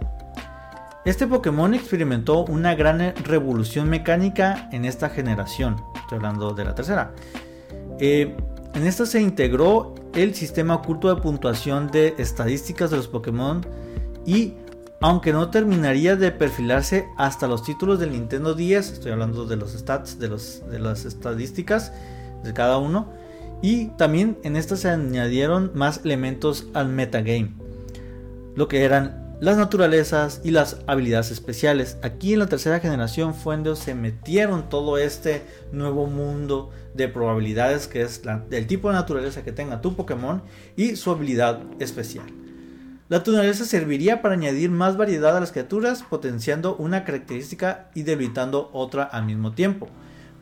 Este 1.05 1.27
Pokémon 1.27 1.73
experimentó 1.73 2.45
una 2.45 2.75
gran 2.75 3.15
revolución 3.25 3.89
mecánica 3.89 4.69
en 4.73 4.85
esta 4.85 5.09
generación. 5.09 5.77
Estoy 5.95 6.17
hablando 6.17 6.53
de 6.53 6.65
la 6.65 6.75
tercera. 6.75 7.13
Eh, 8.01 8.37
en 8.75 8.87
esta 8.87 9.07
se 9.07 9.23
integró 9.23 9.95
el 10.15 10.35
sistema 10.35 10.75
oculto 10.75 11.15
de 11.15 11.23
puntuación 11.23 11.91
de 11.93 12.15
estadísticas 12.19 12.91
de 12.91 12.97
los 12.97 13.07
Pokémon 13.07 13.65
y 14.27 14.55
aunque 15.01 15.33
no 15.33 15.51
terminaría 15.51 16.17
de 16.17 16.33
perfilarse 16.33 17.07
hasta 17.17 17.47
los 17.47 17.63
títulos 17.63 18.01
del 18.01 18.13
Nintendo 18.13 18.55
10, 18.55 18.93
estoy 18.93 19.13
hablando 19.13 19.45
de 19.47 19.57
los 19.57 19.73
stats, 19.73 20.19
de, 20.19 20.29
de 20.29 20.79
las 20.79 21.05
estadísticas 21.05 21.93
de 22.43 22.53
cada 22.53 22.79
uno, 22.79 23.13
y 23.63 23.87
también 23.97 24.39
en 24.43 24.57
esta 24.57 24.77
se 24.77 24.91
añadieron 24.91 25.71
más 25.75 26.01
elementos 26.05 26.67
al 26.75 26.89
metagame, 26.89 27.55
lo 28.55 28.69
que 28.69 28.85
eran 28.85 29.27
las 29.41 29.59
naturalezas 29.59 30.41
y 30.45 30.51
las 30.51 30.79
habilidades 30.87 31.31
especiales. 31.31 31.99
Aquí 32.03 32.33
en 32.33 32.39
la 32.39 32.47
tercera 32.47 32.81
generación 32.81 33.35
fue 33.35 33.55
donde 33.57 33.77
se 33.77 33.95
metieron 33.95 34.71
todo 34.71 34.97
este 34.97 35.43
nuevo 35.73 36.07
mundo 36.07 36.71
de 36.95 37.09
probabilidades 37.09 37.87
que 37.87 38.01
es 38.03 38.23
el 38.51 38.67
tipo 38.67 38.89
de 38.89 38.95
naturaleza 38.95 39.45
que 39.45 39.53
tenga 39.53 39.83
tu 39.83 39.95
Pokémon 39.95 40.43
y 40.75 40.97
su 40.97 41.11
habilidad 41.11 41.61
especial. 41.79 42.27
La 43.09 43.19
naturaleza 43.19 43.65
serviría 43.65 44.21
para 44.21 44.35
añadir 44.35 44.71
más 44.71 44.97
variedad 44.97 45.37
a 45.37 45.41
las 45.41 45.53
criaturas, 45.53 46.03
potenciando 46.03 46.75
una 46.77 47.05
característica 47.05 47.91
y 47.95 48.03
debilitando 48.03 48.69
otra 48.73 49.05
al 49.05 49.27
mismo 49.27 49.53
tiempo. 49.53 49.89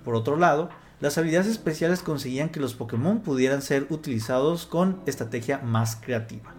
Por 0.02 0.14
otro 0.14 0.36
lado, 0.36 0.70
las 1.00 1.18
habilidades 1.18 1.48
especiales 1.48 2.02
conseguían 2.02 2.48
que 2.48 2.60
los 2.60 2.74
Pokémon 2.74 3.20
pudieran 3.20 3.62
ser 3.62 3.86
utilizados 3.90 4.66
con 4.66 5.00
estrategia 5.06 5.58
más 5.58 5.96
creativa. 5.96 6.54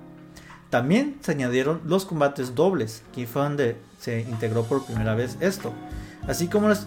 También 0.69 1.17
se 1.21 1.31
añadieron 1.31 1.81
los 1.85 2.05
combates 2.05 2.55
dobles, 2.55 3.03
que 3.13 3.27
fue 3.27 3.43
donde 3.43 3.77
se 3.99 4.21
integró 4.21 4.63
por 4.63 4.85
primera 4.85 5.15
vez 5.15 5.37
esto, 5.39 5.73
así 6.27 6.47
como 6.47 6.69
la 6.69 6.77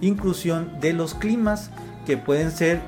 inclusión 0.00 0.80
de 0.80 0.92
los 0.92 1.14
climas 1.14 1.70
que 2.06 2.16
pueden 2.16 2.50
ser 2.50 2.80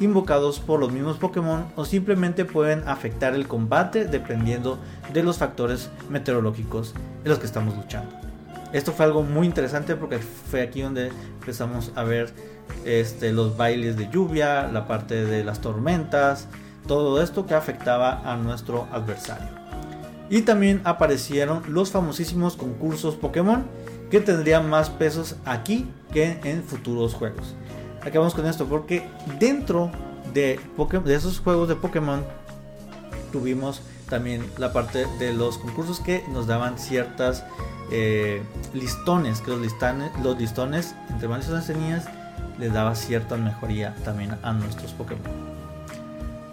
invocados 0.00 0.60
por 0.60 0.78
los 0.78 0.92
mismos 0.92 1.16
Pokémon 1.16 1.66
o 1.74 1.84
simplemente 1.84 2.44
pueden 2.44 2.86
afectar 2.86 3.34
el 3.34 3.48
combate 3.48 4.04
dependiendo 4.04 4.78
de 5.12 5.22
los 5.22 5.38
factores 5.38 5.90
meteorológicos 6.08 6.94
en 7.24 7.30
los 7.30 7.38
que 7.38 7.46
estamos 7.46 7.76
luchando. 7.76 8.27
Esto 8.72 8.92
fue 8.92 9.06
algo 9.06 9.22
muy 9.22 9.46
interesante 9.46 9.96
porque 9.96 10.18
fue 10.18 10.62
aquí 10.62 10.82
donde 10.82 11.08
empezamos 11.40 11.92
a 11.94 12.04
ver 12.04 12.32
este, 12.84 13.32
los 13.32 13.56
bailes 13.56 13.96
de 13.96 14.10
lluvia, 14.10 14.68
la 14.70 14.86
parte 14.86 15.24
de 15.24 15.42
las 15.42 15.60
tormentas, 15.60 16.48
todo 16.86 17.22
esto 17.22 17.46
que 17.46 17.54
afectaba 17.54 18.30
a 18.30 18.36
nuestro 18.36 18.86
adversario. 18.92 19.48
Y 20.30 20.42
también 20.42 20.82
aparecieron 20.84 21.62
los 21.68 21.90
famosísimos 21.90 22.56
concursos 22.56 23.14
Pokémon 23.14 23.64
que 24.10 24.20
tendrían 24.20 24.68
más 24.68 24.90
pesos 24.90 25.36
aquí 25.44 25.86
que 26.12 26.38
en 26.44 26.62
futuros 26.62 27.14
juegos. 27.14 27.54
Acabamos 28.02 28.34
con 28.34 28.46
esto 28.46 28.66
porque 28.66 29.06
dentro 29.38 29.90
de, 30.34 30.60
de 31.04 31.14
esos 31.14 31.40
juegos 31.40 31.68
de 31.68 31.76
Pokémon 31.76 32.22
tuvimos 33.32 33.82
también 34.08 34.44
la 34.58 34.72
parte 34.72 35.06
de 35.18 35.32
los 35.32 35.58
concursos 35.58 36.00
que 36.00 36.24
nos 36.32 36.46
daban 36.46 36.78
ciertas 36.78 37.44
eh, 37.90 38.42
listones, 38.74 39.40
que 39.40 39.50
los 39.50 39.60
listones, 39.60 40.10
los 40.22 40.38
listones 40.38 40.94
entre 41.10 41.28
más 41.28 41.46
tenías 41.66 42.06
les 42.58 42.72
daba 42.72 42.94
cierta 42.94 43.36
mejoría 43.36 43.94
también 44.04 44.36
a 44.42 44.52
nuestros 44.52 44.92
Pokémon. 44.92 45.22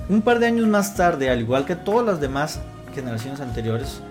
Un 0.08 0.22
par 0.22 0.40
de 0.40 0.48
años 0.48 0.68
más 0.68 0.96
tarde, 0.96 1.30
al 1.30 1.42
igual 1.42 1.66
que 1.66 1.76
todas 1.76 2.06
las 2.06 2.20
demás 2.20 2.60
generaciones 2.94 3.42
anteriores, 3.42 4.02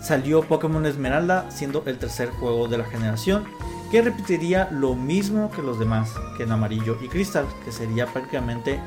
salió 0.00 0.42
Pokémon 0.42 0.84
Esmeralda 0.86 1.46
siendo 1.50 1.82
el 1.86 1.98
tercer 1.98 2.30
juego 2.30 2.68
de 2.68 2.78
la 2.78 2.84
generación 2.84 3.44
que 3.90 4.02
repetiría 4.02 4.68
lo 4.70 4.94
mismo 4.94 5.50
que 5.50 5.62
los 5.62 5.78
demás, 5.78 6.10
que 6.36 6.44
en 6.44 6.52
amarillo 6.52 6.96
y 7.02 7.08
cristal, 7.08 7.44
que 7.64 7.70
sería 7.70 8.06
prácticamente 8.06 8.80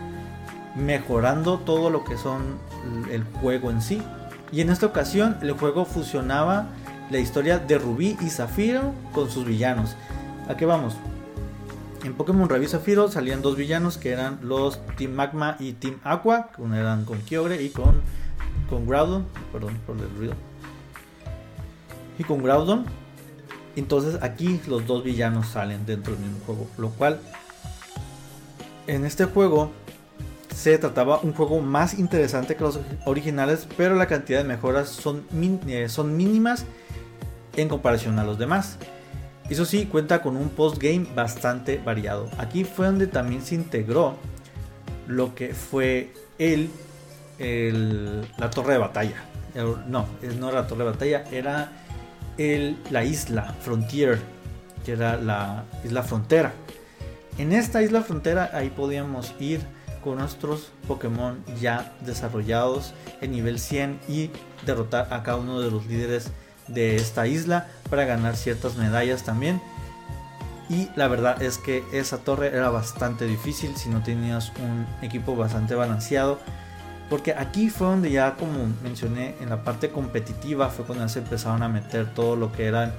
mejorando 0.76 1.60
todo 1.60 1.92
lo 1.92 2.04
que 2.04 2.18
son 2.18 2.58
el 3.12 3.24
juego 3.24 3.72
en 3.72 3.82
sí. 3.82 4.02
Y 4.52 4.62
en 4.62 4.70
esta 4.70 4.86
ocasión 4.86 5.38
el 5.42 5.52
juego 5.54 5.86
fusionaba 5.86 6.68
la 7.10 7.20
historia 7.20 7.60
de 7.60 7.78
Rubí 7.78 8.18
y 8.22 8.30
Zafiro 8.30 8.94
con 9.14 9.30
sus 9.30 9.46
villanos. 9.46 9.96
¿A 10.48 10.56
qué 10.56 10.66
vamos? 10.66 10.96
En 12.04 12.14
Pokémon 12.14 12.48
Rubí 12.48 12.66
y 12.66 12.68
Zafiro 12.68 13.10
salían 13.10 13.42
dos 13.42 13.56
villanos 13.56 13.98
que 13.98 14.12
eran 14.12 14.40
los 14.42 14.80
Team 14.96 15.12
Magma 15.12 15.56
y 15.60 15.74
Team 15.74 16.00
Aqua, 16.04 16.50
que 16.56 16.62
uno 16.62 16.76
eran 16.76 17.06
con 17.06 17.20
Kyogre 17.20 17.62
y 17.64 17.70
con, 17.70 18.02
con 18.70 18.86
Groudon, 18.88 19.26
perdón 19.52 19.78
por 19.86 19.98
el 19.98 20.10
ruido. 20.18 20.34
Y 22.20 22.24
con 22.24 22.44
Groudon. 22.44 22.86
Entonces 23.76 24.22
aquí 24.22 24.62
los 24.68 24.88
dos 24.88 25.04
villanos 25.04 25.48
salen 25.48 25.86
dentro 25.86 26.14
del 26.14 26.24
mismo 26.24 26.40
juego, 26.46 26.68
lo 26.78 26.90
cual 26.92 27.20
en 28.88 29.04
este 29.04 29.26
juego 29.26 29.72
se 30.56 30.78
trataba 30.78 31.20
un 31.20 31.34
juego 31.34 31.60
más 31.60 32.00
interesante 32.00 32.56
que 32.56 32.64
los 32.64 32.80
originales, 33.04 33.68
pero 33.76 33.96
la 33.96 34.08
cantidad 34.08 34.40
de 34.40 34.46
mejoras 34.46 34.88
son, 34.88 35.26
eh, 35.68 35.90
son 35.90 36.16
mínimas 36.16 36.66
en 37.58 37.68
comparación 37.68 38.18
a 38.20 38.24
los 38.24 38.40
demás. 38.40 38.78
Eso 39.50 39.66
sí, 39.66 39.86
cuenta 39.86 40.22
con 40.22 40.38
un 40.38 40.50
postgame 40.50 41.08
bastante 41.14 41.78
variado. 41.78 42.30
Aquí 42.38 42.64
fue 42.64 42.86
donde 42.86 43.08
también 43.08 43.42
se 43.42 43.56
integró 43.56 44.16
lo 45.08 45.36
que 45.36 45.54
fue 45.54 46.14
el, 46.40 46.72
la 48.38 48.50
torre 48.50 48.74
de 48.74 48.80
batalla. 48.80 49.24
no, 49.88 50.08
no 50.40 50.50
era 50.50 50.62
la 50.62 50.68
torre 50.68 50.86
de 50.86 50.90
batalla, 50.92 51.26
era 51.32 51.74
el, 52.38 52.78
la 52.92 53.04
isla 53.04 53.54
Frontier, 53.60 54.20
que 54.86 54.94
era 54.94 55.18
la 55.18 55.66
isla 55.84 56.02
frontera. 56.02 56.54
En 57.38 57.52
esta 57.52 57.84
isla 57.84 58.02
frontera 58.02 58.52
ahí 58.54 58.70
podíamos 58.70 59.36
ir 59.38 59.75
con 60.06 60.20
nuestros 60.20 60.72
Pokémon 60.88 61.44
ya 61.60 61.92
desarrollados 62.06 62.94
en 63.22 63.32
nivel 63.32 63.60
100 63.60 64.00
y 64.08 64.30
derrotar 64.64 65.12
a 65.12 65.24
cada 65.24 65.38
uno 65.38 65.60
de 65.60 65.72
los 65.72 65.88
líderes 65.88 66.32
de 66.68 66.96
esta 66.96 67.26
isla 67.26 67.68
para 67.90 68.06
ganar 68.06 68.36
ciertas 68.38 68.76
medallas 68.76 69.24
también. 69.24 69.60
Y 70.70 70.90
la 70.96 71.08
verdad 71.08 71.42
es 71.42 71.58
que 71.58 71.84
esa 71.92 72.20
torre 72.20 72.48
era 72.56 72.70
bastante 72.70 73.26
difícil 73.26 73.76
si 73.76 73.90
no 73.90 74.04
tenías 74.04 74.52
un 74.60 74.86
equipo 75.02 75.36
bastante 75.36 75.74
balanceado. 75.74 76.40
Porque 77.10 77.34
aquí 77.34 77.70
fue 77.70 77.88
donde 77.88 78.12
ya, 78.12 78.36
como 78.36 78.68
mencioné, 78.84 79.36
en 79.42 79.50
la 79.50 79.64
parte 79.64 79.90
competitiva 79.90 80.70
fue 80.70 80.86
cuando 80.86 81.10
se 81.10 81.20
empezaron 81.20 81.64
a 81.64 81.68
meter 81.68 82.14
todo 82.14 82.36
lo 82.36 82.52
que 82.52 82.66
eran 82.66 82.94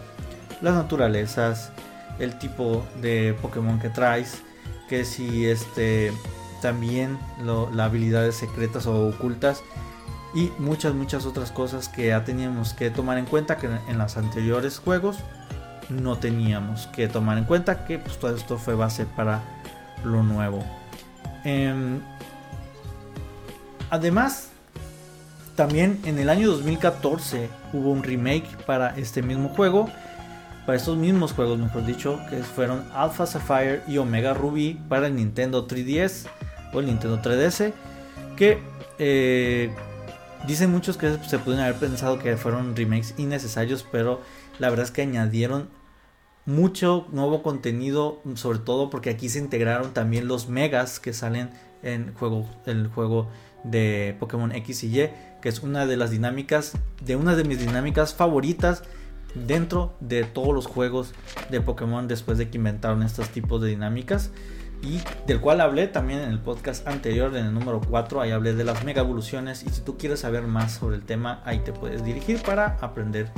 las 0.61 0.75
naturalezas, 0.75 1.71
el 2.19 2.37
tipo 2.39 2.85
de 3.01 3.37
Pokémon 3.43 3.79
que 3.79 3.91
traes, 3.91 4.43
que 4.89 5.05
si 5.05 5.47
este 5.47 6.13
también 6.61 7.19
las 7.45 7.87
habilidades 7.87 8.37
secretas 8.37 8.87
o 8.87 9.09
ocultas 9.09 9.63
y 10.35 10.53
muchas 10.59 10.95
muchas 10.95 11.25
otras 11.25 11.51
cosas 11.51 11.89
que 11.89 12.09
ya 12.09 12.25
teníamos 12.25 12.75
que 12.75 12.91
tomar 12.91 13.19
en 13.19 13.27
cuenta 13.27 13.57
que 13.57 13.69
en 13.89 13.99
los 13.99 14.17
anteriores 14.17 14.79
juegos 14.79 15.19
no 15.89 16.19
teníamos 16.19 16.89
que 16.89 17.09
tomar 17.09 17.39
en 17.39 17.45
cuenta 17.45 17.85
que 17.85 17.99
pues 17.99 18.19
todo 18.19 18.35
esto 18.35 18.59
fue 18.59 18.75
base 18.75 19.07
para 19.07 19.41
lo 20.05 20.23
nuevo. 20.23 20.65
Em, 21.45 22.01
además 23.91 24.49
también 25.55 26.01
en 26.05 26.19
el 26.19 26.29
año 26.29 26.49
2014 26.51 27.49
hubo 27.73 27.91
un 27.91 28.03
remake 28.03 28.47
para 28.67 28.97
este 28.97 29.23
mismo 29.23 29.49
juego 29.51 29.89
para 30.67 30.77
estos 30.77 30.97
mismos 30.97 31.33
juegos 31.33 31.59
mejor 31.59 31.87
dicho 31.87 32.21
que 32.29 32.43
fueron 32.43 32.85
Alpha 32.93 33.25
Sapphire 33.25 33.83
y 33.87 33.99
Omega 33.99 34.35
Ruby 34.35 34.81
para 34.89 35.07
el 35.07 35.15
Nintendo 35.15 35.67
3DS 35.67 36.27
o 36.73 36.81
el 36.81 36.87
Nintendo 36.87 37.21
3DS, 37.21 37.73
que 38.37 38.59
eh, 38.99 39.71
dicen 40.47 40.71
muchos 40.71 40.97
que 40.97 41.19
se 41.27 41.39
pueden 41.39 41.61
haber 41.61 41.77
pensado 41.77 42.19
que 42.19 42.37
fueron 42.37 42.77
remakes 42.77 43.15
innecesarios, 43.17 43.87
pero 43.91 44.21
la 44.59 44.71
verdad 44.71 44.85
es 44.85 44.91
que 44.91 45.03
añadieron 45.03 45.69
mucho 46.47 47.07
nuevo 47.11 47.43
contenido, 47.43 48.23
sobre 48.35 48.61
todo 48.61 48.89
porque 48.89 49.11
aquí 49.11 49.29
se 49.29 49.41
integraron 49.41 49.93
también 49.93 50.29
los 50.29 50.49
megas 50.49 51.01
que 51.01 51.13
salen 51.13 51.51
en 51.83 52.15
juego, 52.15 52.49
el 52.67 52.87
juego 52.89 53.29
de 53.65 54.17
Pokémon 54.21 54.53
X 54.53 54.85
y 54.85 55.01
Y, 55.01 55.11
que 55.43 55.49
es 55.49 55.63
una 55.63 55.87
de 55.87 55.97
las 55.97 56.11
dinámicas, 56.11 56.73
de 57.05 57.17
una 57.17 57.35
de 57.35 57.45
mis 57.45 57.59
dinámicas 57.59 58.15
favoritas 58.15 58.85
dentro 59.35 59.95
de 60.01 60.25
todos 60.25 60.55
los 60.55 60.67
juegos 60.67 61.13
de 61.51 61.61
Pokémon 61.61 62.09
después 62.09 62.39
de 62.39 62.49
que 62.49 62.59
inventaron 62.59 63.03
estos 63.03 63.29
tipos 63.29 63.61
de 63.61 63.69
dinámicas 63.69 64.31
y 64.83 65.01
del 65.27 65.41
cual 65.41 65.61
hablé 65.61 65.89
también 65.89 66.21
en 66.21 66.31
el 66.31 66.39
podcast 66.39 66.87
anterior, 66.87 67.35
en 67.37 67.47
el 67.47 67.55
número 67.55 67.81
4, 67.81 68.21
ahí 68.21 68.31
hablé 68.31 68.55
de 68.55 68.65
las 68.65 68.85
mega 68.85 69.03
evoluciones 69.03 69.65
y 69.65 69.71
si 69.71 69.81
tú 69.81 69.97
quieres 69.97 70.21
saber 70.21 70.43
más 70.43 70.73
sobre 70.73 70.97
el 70.97 71.03
tema, 71.03 71.43
ahí 71.45 71.61
te 71.61 71.73
puedes 71.73 72.05
dirigir 72.05 72.43
para 72.43 72.77
aprender 72.81 73.31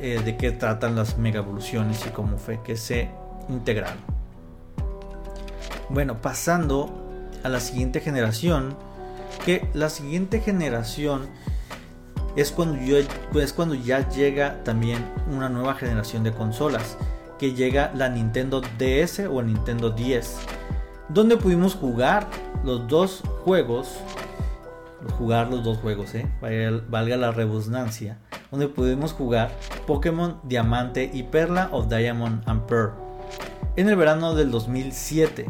eh, 0.00 0.20
de 0.24 0.36
qué 0.36 0.50
tratan 0.50 0.96
las 0.96 1.18
mega 1.18 1.40
evoluciones 1.40 2.04
y 2.06 2.10
cómo 2.10 2.38
fue 2.38 2.60
que 2.62 2.76
se 2.76 3.10
integraron. 3.48 3.98
Bueno, 5.90 6.20
pasando 6.20 6.92
a 7.42 7.48
la 7.48 7.60
siguiente 7.60 8.00
generación, 8.00 8.76
que 9.44 9.68
la 9.74 9.90
siguiente 9.90 10.40
generación 10.40 11.28
es 12.36 12.50
cuando, 12.50 12.78
es 13.40 13.52
cuando 13.52 13.74
ya 13.74 14.08
llega 14.08 14.64
también 14.64 15.04
una 15.30 15.48
nueva 15.48 15.74
generación 15.74 16.24
de 16.24 16.32
consolas, 16.32 16.96
que 17.38 17.52
llega 17.52 17.92
la 17.94 18.08
Nintendo 18.08 18.60
DS 18.60 19.20
o 19.30 19.40
el 19.40 19.46
Nintendo 19.46 19.90
10, 19.90 20.36
donde 21.08 21.36
pudimos 21.36 21.74
jugar 21.74 22.26
los 22.64 22.86
dos 22.88 23.22
juegos, 23.44 23.98
jugar 25.18 25.50
los 25.50 25.62
dos 25.62 25.78
juegos, 25.78 26.14
eh, 26.14 26.82
valga 26.88 27.16
la 27.16 27.30
redundancia, 27.30 28.18
donde 28.50 28.68
pudimos 28.68 29.12
jugar 29.12 29.50
Pokémon 29.86 30.38
Diamante 30.44 31.10
y 31.12 31.24
Perla 31.24 31.68
of 31.72 31.88
Diamond 31.88 32.42
and 32.46 32.62
Pearl 32.66 32.92
en 33.76 33.88
el 33.88 33.96
verano 33.96 34.34
del 34.34 34.50
2007. 34.50 35.46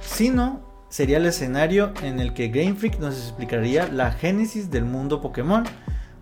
Sino 0.00 0.60
sería 0.88 1.16
el 1.18 1.26
escenario 1.26 1.92
en 2.02 2.20
el 2.20 2.32
que 2.32 2.48
Game 2.48 2.74
Freak 2.74 2.98
nos 2.98 3.16
explicaría 3.16 3.88
la 3.88 4.12
génesis 4.12 4.70
del 4.70 4.84
mundo 4.84 5.20
Pokémon 5.20 5.64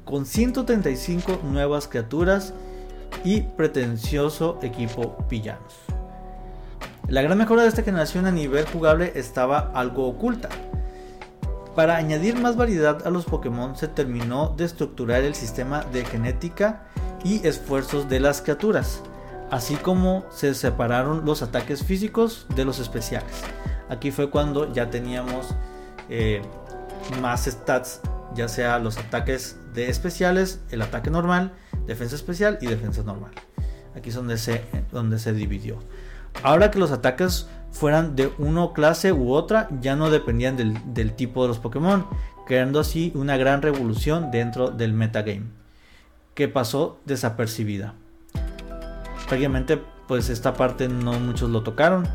con 0.04 0.26
135 0.26 1.40
nuevas 1.44 1.88
criaturas 1.88 2.54
y 3.24 3.42
pretencioso 3.42 4.58
equipo 4.62 5.16
villanos. 5.30 5.93
La 7.08 7.22
gran 7.22 7.38
mejora 7.38 7.62
de 7.62 7.68
esta 7.68 7.82
generación 7.82 8.26
a 8.26 8.30
nivel 8.30 8.66
jugable 8.66 9.12
estaba 9.14 9.70
algo 9.74 10.06
oculta, 10.06 10.48
para 11.74 11.96
añadir 11.96 12.38
más 12.38 12.56
variedad 12.56 13.04
a 13.04 13.10
los 13.10 13.24
Pokémon 13.24 13.76
se 13.76 13.88
terminó 13.88 14.54
de 14.56 14.64
estructurar 14.64 15.24
el 15.24 15.34
sistema 15.34 15.82
de 15.82 16.04
genética 16.04 16.86
y 17.24 17.44
esfuerzos 17.44 18.08
de 18.08 18.20
las 18.20 18.42
criaturas, 18.42 19.02
así 19.50 19.74
como 19.74 20.24
se 20.30 20.54
separaron 20.54 21.24
los 21.24 21.42
ataques 21.42 21.82
físicos 21.82 22.46
de 22.54 22.64
los 22.64 22.78
especiales. 22.78 23.42
Aquí 23.88 24.12
fue 24.12 24.30
cuando 24.30 24.72
ya 24.72 24.88
teníamos 24.88 25.48
eh, 26.08 26.42
más 27.20 27.44
stats, 27.46 28.00
ya 28.36 28.46
sea 28.46 28.78
los 28.78 28.96
ataques 28.96 29.56
de 29.74 29.88
especiales, 29.90 30.60
el 30.70 30.80
ataque 30.80 31.10
normal, 31.10 31.54
defensa 31.86 32.14
especial 32.14 32.56
y 32.60 32.68
defensa 32.68 33.02
normal. 33.02 33.32
Aquí 33.96 34.10
es 34.10 34.14
donde 34.14 34.38
se, 34.38 34.62
donde 34.92 35.18
se 35.18 35.32
dividió. 35.32 35.80
Ahora 36.42 36.70
que 36.70 36.78
los 36.78 36.90
ataques 36.90 37.48
fueran 37.74 38.14
de 38.14 38.32
una 38.38 38.72
clase 38.72 39.12
u 39.12 39.32
otra, 39.32 39.68
ya 39.80 39.96
no 39.96 40.08
dependían 40.08 40.56
del, 40.56 41.12
tipo 41.12 41.42
de 41.42 41.48
los 41.48 41.58
Pokémon, 41.58 42.06
creando 42.46 42.80
así 42.80 43.12
una 43.14 43.36
gran 43.36 43.62
revolución 43.62 44.30
dentro 44.30 44.70
del 44.70 44.92
metagame, 44.92 45.46
que 46.34 46.48
pasó 46.48 47.00
desapercibida. 47.04 47.94
Prácticamente, 49.26 49.80
pues 50.06 50.28
esta 50.30 50.54
parte 50.54 50.88
no 50.88 51.18
muchos 51.18 51.50
lo 51.50 51.62
tocaron, 51.62 52.06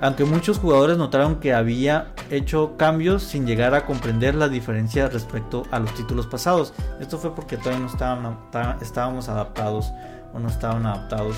aunque 0.00 0.24
muchos 0.24 0.58
jugadores 0.58 0.96
notaron 0.96 1.40
que 1.40 1.52
había 1.52 2.14
hecho 2.30 2.76
cambios 2.76 3.22
sin 3.24 3.46
llegar 3.46 3.74
a 3.74 3.86
comprender 3.86 4.34
la 4.34 4.48
diferencia 4.48 5.08
respecto 5.08 5.64
a 5.72 5.80
los 5.80 5.92
títulos 5.94 6.26
pasados. 6.26 6.72
Esto 7.00 7.18
fue 7.18 7.34
porque 7.34 7.56
todavía 7.56 7.80
no 7.80 8.76
estábamos 8.80 9.28
adaptados 9.28 9.90
o 10.32 10.38
no 10.38 10.48
estaban 10.48 10.86
adaptados 10.86 11.36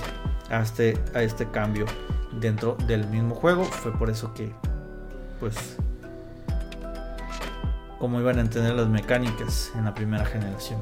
a 0.50 0.60
este, 0.60 1.02
a 1.14 1.22
este 1.22 1.48
cambio 1.50 1.86
dentro 2.40 2.76
del 2.86 3.06
mismo 3.08 3.34
juego. 3.34 3.64
Fue 3.64 3.92
por 3.92 4.10
eso 4.10 4.32
que, 4.34 4.52
pues, 5.40 5.76
como 7.98 8.20
iban 8.20 8.38
a 8.38 8.42
entender 8.42 8.74
las 8.74 8.88
mecánicas 8.88 9.70
en 9.76 9.84
la 9.84 9.94
primera 9.94 10.24
generación. 10.24 10.80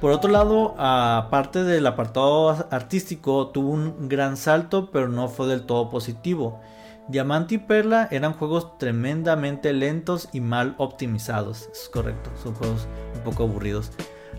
Por 0.00 0.12
otro 0.12 0.30
lado, 0.30 0.74
aparte 0.78 1.62
del 1.62 1.86
apartado 1.86 2.66
artístico, 2.70 3.48
tuvo 3.48 3.70
un 3.70 4.08
gran 4.08 4.38
salto, 4.38 4.90
pero 4.90 5.08
no 5.08 5.28
fue 5.28 5.46
del 5.46 5.66
todo 5.66 5.90
positivo. 5.90 6.60
Diamante 7.08 7.56
y 7.56 7.58
Perla 7.58 8.08
eran 8.10 8.32
juegos 8.32 8.78
tremendamente 8.78 9.72
lentos 9.74 10.28
y 10.32 10.40
mal 10.40 10.74
optimizados. 10.78 11.68
es 11.72 11.90
correcto, 11.92 12.30
son 12.42 12.54
juegos 12.54 12.88
un 13.14 13.20
poco 13.22 13.42
aburridos. 13.42 13.90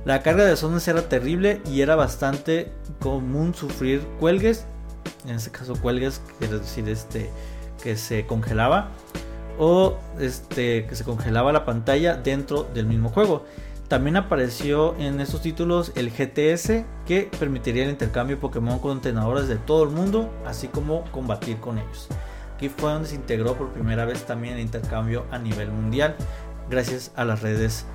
La 0.03 0.23
carga 0.23 0.45
de 0.45 0.55
zonas 0.55 0.87
era 0.87 1.07
terrible 1.07 1.61
y 1.65 1.81
era 1.81 1.95
bastante 1.95 2.73
común 2.99 3.53
sufrir 3.53 4.01
cuelgues 4.19 4.65
en 5.25 5.35
este 5.35 5.51
caso 5.51 5.75
cuelgues, 5.75 6.21
quiere 6.39 6.59
decir 6.59 6.87
este 6.89 7.29
que 7.81 7.95
se 7.95 8.25
congelaba 8.25 8.89
o 9.57 9.97
este 10.19 10.85
que 10.85 10.95
se 10.95 11.03
congelaba 11.03 11.51
la 11.51 11.65
pantalla 11.65 12.15
dentro 12.15 12.63
del 12.63 12.85
mismo 12.85 13.09
juego. 13.09 13.45
También 13.87 14.15
apareció 14.15 14.95
en 14.99 15.19
estos 15.19 15.41
títulos 15.41 15.91
el 15.95 16.11
GTS 16.11 16.85
que 17.05 17.29
permitiría 17.37 17.83
el 17.83 17.89
intercambio 17.89 18.37
de 18.37 18.41
Pokémon 18.41 18.79
con 18.79 18.93
entrenadores 18.93 19.49
de 19.49 19.57
todo 19.57 19.83
el 19.83 19.89
mundo, 19.89 20.31
así 20.45 20.69
como 20.69 21.03
combatir 21.11 21.57
con 21.57 21.77
ellos. 21.77 22.07
Aquí 22.55 22.69
fue 22.69 22.91
donde 22.91 23.09
se 23.09 23.15
integró 23.15 23.55
por 23.57 23.73
primera 23.73 24.05
vez 24.05 24.23
también 24.25 24.53
el 24.53 24.61
intercambio 24.61 25.25
a 25.29 25.39
nivel 25.39 25.71
mundial, 25.71 26.15
gracias 26.69 27.11
a 27.17 27.25
las 27.25 27.41
redes 27.41 27.85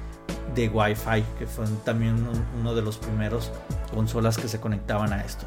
de 0.54 0.68
Wi-Fi, 0.68 1.24
que 1.38 1.46
fue 1.46 1.64
también 1.84 2.16
uno 2.60 2.74
de 2.74 2.82
los 2.82 2.98
primeros 2.98 3.50
consolas 3.94 4.36
que 4.36 4.48
se 4.48 4.60
conectaban 4.60 5.14
a 5.14 5.24
esto. 5.24 5.46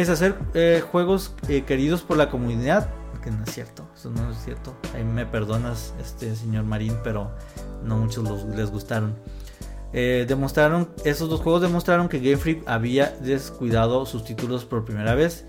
Pese 0.00 0.12
a 0.12 0.16
ser 0.16 0.34
eh, 0.54 0.82
juegos 0.90 1.34
eh, 1.46 1.64
queridos 1.66 2.00
por 2.00 2.16
la 2.16 2.30
comunidad, 2.30 2.88
que 3.22 3.30
no 3.30 3.44
es 3.44 3.52
cierto, 3.52 3.86
eso 3.94 4.08
no 4.08 4.30
es 4.30 4.42
cierto. 4.42 4.74
Ahí 4.94 5.04
me 5.04 5.26
perdonas, 5.26 5.92
este 6.00 6.34
señor 6.34 6.64
Marín, 6.64 6.96
pero 7.04 7.30
no 7.84 7.98
muchos 7.98 8.46
les 8.56 8.70
gustaron. 8.70 9.14
Eh, 9.92 10.24
demostraron, 10.26 10.88
esos 11.04 11.28
dos 11.28 11.42
juegos 11.42 11.60
demostraron 11.60 12.08
que 12.08 12.18
Game 12.18 12.38
Freak 12.38 12.66
había 12.66 13.10
descuidado 13.20 14.06
sus 14.06 14.24
títulos 14.24 14.64
por 14.64 14.86
primera 14.86 15.14
vez, 15.14 15.44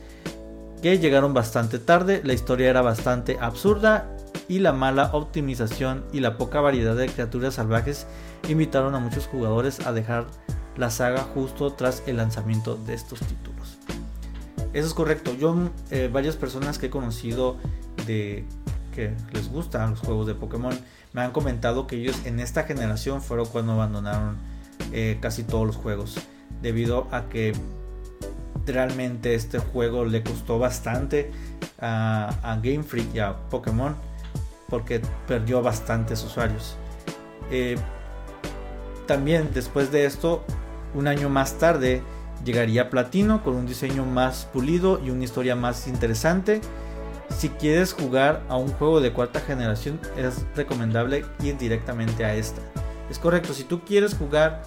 que 0.82 1.00
llegaron 1.00 1.34
bastante 1.34 1.80
tarde, 1.80 2.20
la 2.26 2.34
historia 2.34 2.70
era 2.70 2.82
bastante 2.82 3.38
absurda 3.40 4.18
y 4.50 4.60
la 4.60 4.74
mala 4.74 5.12
optimización 5.14 6.04
y 6.12 6.20
la 6.20 6.38
poca 6.38 6.60
variedad 6.60 6.98
de 6.98 7.08
criaturas 7.08 7.54
salvajes 7.54 8.06
invitaron 8.50 8.96
a 8.96 9.00
muchos 9.00 9.28
jugadores 9.28 9.88
a 9.88 9.94
dejar 9.94 10.28
la 10.76 10.90
saga 10.90 11.22
justo 11.22 11.72
tras 11.72 12.04
el 12.06 12.18
lanzamiento 12.18 12.76
de 12.76 12.96
estos 12.96 13.22
títulos. 13.22 13.51
Eso 14.74 14.88
es 14.88 14.94
correcto. 14.94 15.34
Yo, 15.36 15.70
eh, 15.90 16.10
varias 16.12 16.36
personas 16.36 16.78
que 16.78 16.88
he 16.88 16.90
conocido 16.90 17.58
de 18.08 18.46
que 18.94 19.14
les 19.34 19.50
gustan 19.50 19.92
los 19.92 20.00
juegos 20.00 20.28
de 20.28 20.36
Pokémon, 20.36 20.78
me 21.14 21.22
han 21.22 21.32
comentado 21.32 21.88
que 21.88 21.98
ellos 21.98 22.26
en 22.26 22.40
esta 22.40 22.64
generación 22.64 23.22
fueron 23.22 23.48
cuando 23.48 23.74
abandonaron 23.74 24.38
eh, 24.92 25.18
casi 25.22 25.44
todos 25.44 25.66
los 25.66 25.76
juegos. 25.76 26.18
Debido 26.62 27.08
a 27.12 27.28
que 27.28 27.54
realmente 28.66 29.34
este 29.34 29.60
juego 29.60 30.06
le 30.06 30.24
costó 30.24 30.60
bastante 30.60 31.32
a, 31.80 32.60
Game 32.62 32.84
Freak 32.84 33.16
y 33.16 33.20
a 33.20 33.36
Pokémon. 33.50 33.96
Porque 34.70 35.02
perdió 35.28 35.62
bastantes 35.62 36.24
usuarios. 36.24 36.78
Eh, 37.50 37.76
también 39.06 39.50
después 39.54 39.92
de 39.92 40.06
esto, 40.06 40.46
un 40.94 41.08
año 41.08 41.30
más 41.30 41.58
tarde, 41.58 42.02
llegaría 42.44 42.90
Platino 42.90 43.44
con 43.44 43.56
un 43.56 43.66
diseño 43.66 44.06
más 44.06 44.48
pulido 44.52 45.00
y 45.04 45.10
una 45.10 45.24
historia 45.24 45.56
más 45.56 45.88
interesante. 45.88 46.62
Si 47.30 47.50
quieres 47.50 47.94
jugar 47.94 48.44
a 48.50 48.58
un 48.58 48.70
juego 48.70 49.02
de 49.02 49.14
cuarta 49.14 49.40
generación, 49.40 50.00
es 50.18 50.46
recomendable 50.56 51.26
ir 51.44 51.58
directamente 51.58 52.26
a 52.26 52.36
esta. 52.36 52.62
Es 53.10 53.20
correcto, 53.20 53.54
si 53.54 53.64
tú 53.64 53.82
quieres 53.82 54.14
jugar 54.14 54.64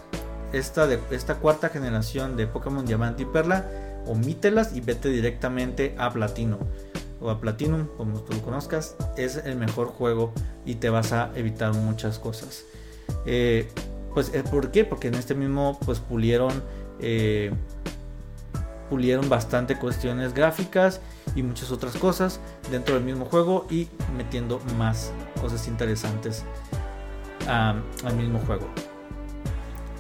esta, 0.53 0.87
de, 0.87 0.99
esta 1.11 1.37
cuarta 1.37 1.69
generación 1.69 2.37
de 2.37 2.47
Pokémon 2.47 2.87
Diamante 2.87 3.23
y 3.23 3.27
Perla, 3.27 3.69
omítelas 4.07 4.75
y 4.75 4.81
vete 4.81 5.09
directamente 5.09 5.95
a 5.99 6.13
Platino 6.13 6.59
o 7.21 7.31
a 7.31 7.41
Platinum, 7.41 7.89
como 7.97 8.21
tú 8.21 8.35
lo 8.35 8.43
conozcas. 8.43 8.97
Es 9.17 9.37
el 9.37 9.57
mejor 9.57 9.89
juego 9.89 10.33
y 10.65 10.77
te 10.77 10.91
vas 10.91 11.13
a 11.13 11.31
evitar 11.35 11.73
muchas 11.73 12.19
cosas. 12.19 12.65
Eh, 13.27 13.69
pues, 14.13 14.33
eh, 14.35 14.45
¿por 14.49 14.71
qué? 14.71 14.85
Porque 14.85 15.09
en 15.09 15.15
este 15.15 15.35
mismo, 15.35 15.79
pues 15.85 16.01
pulieron 16.01 16.63
eh, 17.01 17.53
pulieron 18.89 19.29
bastante 19.29 19.77
cuestiones 19.77 20.35
gráficas 20.35 21.01
y 21.35 21.43
muchas 21.43 21.73
otras 21.73 21.97
cosas 21.97 22.41
dentro 22.71 22.95
del 22.95 23.05
mismo 23.05 23.25
juego 23.25 23.67
y 23.71 23.89
metiendo 24.17 24.61
más 24.79 25.13
cosas 25.41 25.67
interesantes 25.69 26.45
al 27.49 27.83
mismo 28.17 28.39
juego. 28.41 28.67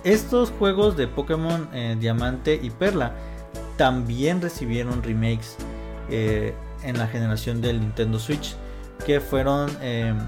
Estos 0.02 0.50
juegos 0.50 0.96
de 0.96 1.08
Pokémon 1.08 1.68
eh, 1.72 1.96
Diamante 1.98 2.58
y 2.62 2.70
Perla 2.70 3.12
también 3.76 4.40
recibieron 4.40 5.02
remakes 5.02 5.56
eh, 6.10 6.54
en 6.82 6.98
la 6.98 7.06
generación 7.06 7.60
del 7.60 7.80
Nintendo 7.80 8.18
Switch 8.18 8.54
que 9.06 9.20
fueron 9.20 9.70
em, 9.80 10.18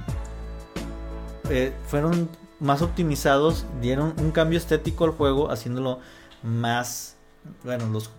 fueron 1.86 2.28
más 2.58 2.82
optimizados 2.82 3.66
dieron 3.80 4.14
un 4.18 4.32
cambio 4.32 4.58
estético 4.58 5.04
al 5.04 5.10
juego 5.10 5.50
haciéndolo 5.50 6.00
más 6.46 7.16
bueno 7.62 7.88
los, 7.88 8.10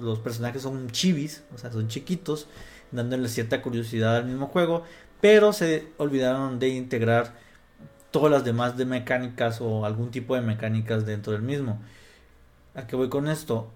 los, 0.00 0.18
personajes 0.18 0.62
son 0.62 0.90
chivis 0.90 1.44
o 1.54 1.58
sea 1.58 1.70
son 1.70 1.88
chiquitos 1.88 2.48
dándole 2.90 3.28
cierta 3.28 3.62
curiosidad 3.62 4.16
al 4.16 4.24
mismo 4.24 4.48
juego 4.48 4.84
pero 5.20 5.52
se 5.52 5.88
olvidaron 5.98 6.58
de 6.58 6.68
integrar 6.70 7.34
todas 8.12 8.30
las 8.30 8.44
demás 8.44 8.76
de 8.76 8.84
mecánicas 8.84 9.60
o 9.60 9.84
algún 9.84 10.10
tipo 10.10 10.34
de 10.34 10.42
mecánicas 10.42 11.06
dentro 11.06 11.32
del 11.32 11.42
mismo. 11.42 11.80
A 12.74 12.86
qué 12.86 12.94
voy 12.96 13.08
con 13.08 13.28
esto 13.28 13.70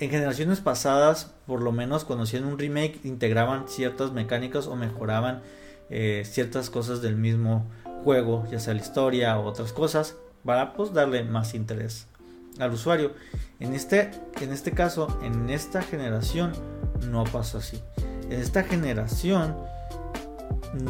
en 0.00 0.10
generaciones 0.10 0.60
pasadas, 0.60 1.34
por 1.46 1.60
lo 1.62 1.72
menos 1.72 2.04
cuando 2.04 2.24
hacían 2.24 2.44
un 2.44 2.58
remake, 2.58 3.00
integraban 3.04 3.68
ciertas 3.68 4.12
mecánicas 4.12 4.66
o 4.66 4.74
mejoraban 4.74 5.42
eh, 5.90 6.22
ciertas 6.24 6.70
cosas 6.70 7.02
del 7.02 7.16
mismo 7.16 7.66
juego, 8.02 8.46
ya 8.50 8.58
sea 8.58 8.74
la 8.74 8.80
historia 8.80 9.38
o 9.38 9.44
otras 9.44 9.72
cosas, 9.72 10.16
para 10.44 10.72
pues 10.72 10.94
darle 10.94 11.22
más 11.22 11.54
interés 11.54 12.08
al 12.62 12.72
usuario. 12.72 13.14
En 13.58 13.74
este, 13.74 14.10
en 14.40 14.52
este 14.52 14.72
caso, 14.72 15.18
en 15.22 15.50
esta 15.50 15.82
generación, 15.82 16.52
no 17.10 17.24
pasó 17.24 17.58
así. 17.58 17.80
En 18.24 18.40
esta 18.40 18.62
generación 18.62 19.56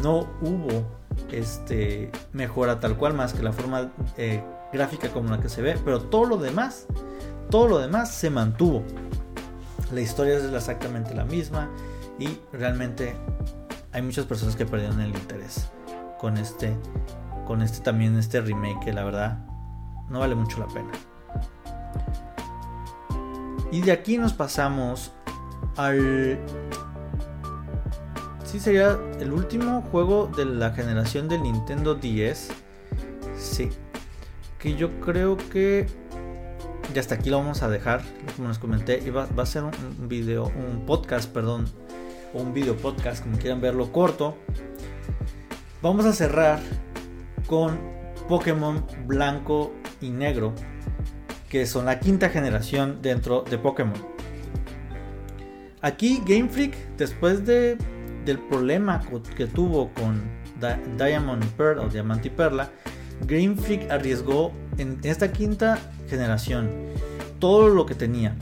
no 0.03 0.29
hubo 0.43 0.87
este 1.33 2.11
mejora 2.33 2.81
tal 2.81 2.97
cual 2.97 3.15
más 3.15 3.33
que 3.33 3.43
la 3.43 3.53
forma 3.53 3.93
eh, 4.17 4.43
gráfica 4.73 5.09
como 5.09 5.31
la 5.31 5.41
que 5.41 5.49
se 5.49 5.63
ve, 5.63 5.79
pero 5.85 6.03
todo 6.03 6.27
lo 6.27 6.37
demás 6.37 6.87
todo 7.51 7.67
lo 7.67 7.79
demás 7.79 8.11
se 8.11 8.31
mantuvo. 8.31 8.85
La 9.93 10.01
historia 10.01 10.37
es 10.37 10.45
exactamente 10.45 11.15
la 11.15 11.25
misma 11.25 11.69
y 12.19 12.39
realmente 12.53 13.17
hay 13.93 14.03
muchas 14.03 14.25
personas 14.25 14.55
que 14.55 14.65
perdieron 14.65 15.01
el 15.01 15.09
interés 15.09 15.69
con 16.19 16.39
este 16.39 16.77
con 17.47 17.63
este 17.63 17.81
también 17.81 18.17
este 18.17 18.41
remake 18.41 18.79
que 18.85 18.93
la 18.93 19.03
verdad 19.03 19.45
no 20.09 20.21
vale 20.21 20.37
mucho 20.37 20.61
la 20.61 20.69
pena. 20.69 20.91
Y 23.73 23.81
de 23.83 23.93
aquí 23.93 24.19
nos 24.19 24.33
pasamos 24.33 25.13
al 25.77 26.39
sí 28.45 28.59
sería 28.59 28.99
el 29.21 29.33
último 29.33 29.83
juego 29.83 30.29
de 30.37 30.45
la 30.45 30.73
generación 30.73 31.29
del 31.29 31.43
Nintendo 31.43 31.95
10. 31.95 32.51
Sí. 33.39 33.71
Que 34.59 34.75
yo 34.75 35.01
creo 35.01 35.37
que 35.37 35.87
y 36.95 36.99
hasta 36.99 37.15
aquí 37.15 37.31
lo 37.31 37.39
vamos 37.39 37.63
a 37.63 37.69
dejar. 37.69 38.03
Como 38.37 38.49
les 38.49 38.59
comenté, 38.59 39.09
va, 39.11 39.27
va 39.27 39.45
a 39.45 39.47
ser 39.47 39.63
un, 39.63 40.09
video, 40.09 40.47
un 40.47 40.85
podcast, 40.87 41.31
perdón, 41.33 41.67
o 42.35 42.43
un 42.43 42.53
video 42.53 42.77
podcast, 42.77 43.23
como 43.23 43.39
quieran 43.39 43.61
verlo, 43.61 43.93
corto. 43.93 44.37
Vamos 45.83 46.05
a 46.05 46.13
cerrar 46.13 46.59
con 47.47 47.79
Pokémon 48.29 48.85
blanco 49.07 49.73
y 50.01 50.11
negro, 50.11 50.53
que 51.51 51.67
son 51.67 51.85
la 51.85 51.99
quinta 52.01 52.31
generación 52.31 53.03
dentro 53.03 53.43
de 53.43 53.59
Pokémon. 53.59 53.99
Aquí 55.83 56.23
Game 56.25 56.49
Freak, 56.49 56.75
después 56.97 57.45
de, 57.45 57.77
del 58.25 58.39
problema 58.39 59.03
que 59.37 59.47
tuvo 59.47 59.91
con 59.93 60.23
Diamond 60.97 61.45
Pearl 61.57 61.81
o 61.81 61.89
Diamante 61.89 62.29
y 62.29 62.31
Perla, 62.31 62.71
Game 63.27 63.57
Freak 63.57 63.91
arriesgó 63.91 64.53
en 64.79 65.01
esta 65.03 65.33
quinta 65.33 65.79
generación 66.09 66.71
todo 67.41 67.69
lo 67.69 67.85
que 67.85 67.95
tenía. 67.95 68.37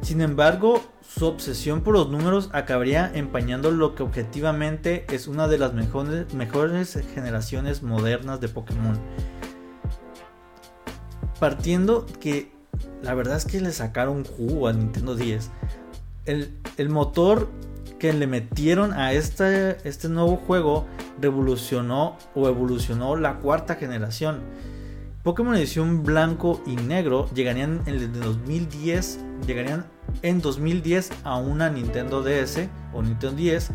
Sin 0.00 0.20
embargo, 0.20 0.82
su 1.02 1.26
obsesión 1.26 1.82
por 1.82 1.94
los 1.94 2.08
números 2.08 2.48
acabaría 2.52 3.10
empañando 3.12 3.70
lo 3.70 3.94
que 3.94 4.02
objetivamente 4.02 5.04
es 5.12 5.26
una 5.28 5.48
de 5.48 5.58
las 5.58 5.74
mejores, 5.74 6.32
mejores 6.32 6.98
generaciones 7.14 7.82
modernas 7.82 8.40
de 8.40 8.48
Pokémon. 8.48 8.98
Partiendo 11.38 12.06
que 12.20 12.50
la 13.02 13.14
verdad 13.14 13.36
es 13.36 13.44
que 13.44 13.60
le 13.60 13.72
sacaron 13.72 14.24
jugo 14.24 14.68
a 14.68 14.72
Nintendo 14.72 15.14
10. 15.14 15.50
El, 16.24 16.54
el 16.76 16.88
motor 16.88 17.48
que 17.98 18.12
le 18.12 18.26
metieron 18.26 18.92
a 18.92 19.12
este, 19.12 19.76
este 19.88 20.08
nuevo 20.08 20.36
juego 20.36 20.86
revolucionó 21.20 22.16
o 22.34 22.48
evolucionó 22.48 23.16
la 23.16 23.38
cuarta 23.38 23.76
generación. 23.76 24.40
Pokémon 25.22 25.56
edición 25.56 26.04
blanco 26.04 26.62
y 26.66 26.76
negro 26.76 27.28
llegarían 27.34 27.82
en 27.86 27.94
el 27.94 28.20
2010, 28.20 29.20
llegarían 29.46 29.86
en 30.22 30.40
2010 30.40 31.10
a 31.24 31.36
una 31.36 31.68
Nintendo 31.68 32.22
DS 32.22 32.68
o 32.92 33.02
Nintendo 33.02 33.36
10 33.36 33.70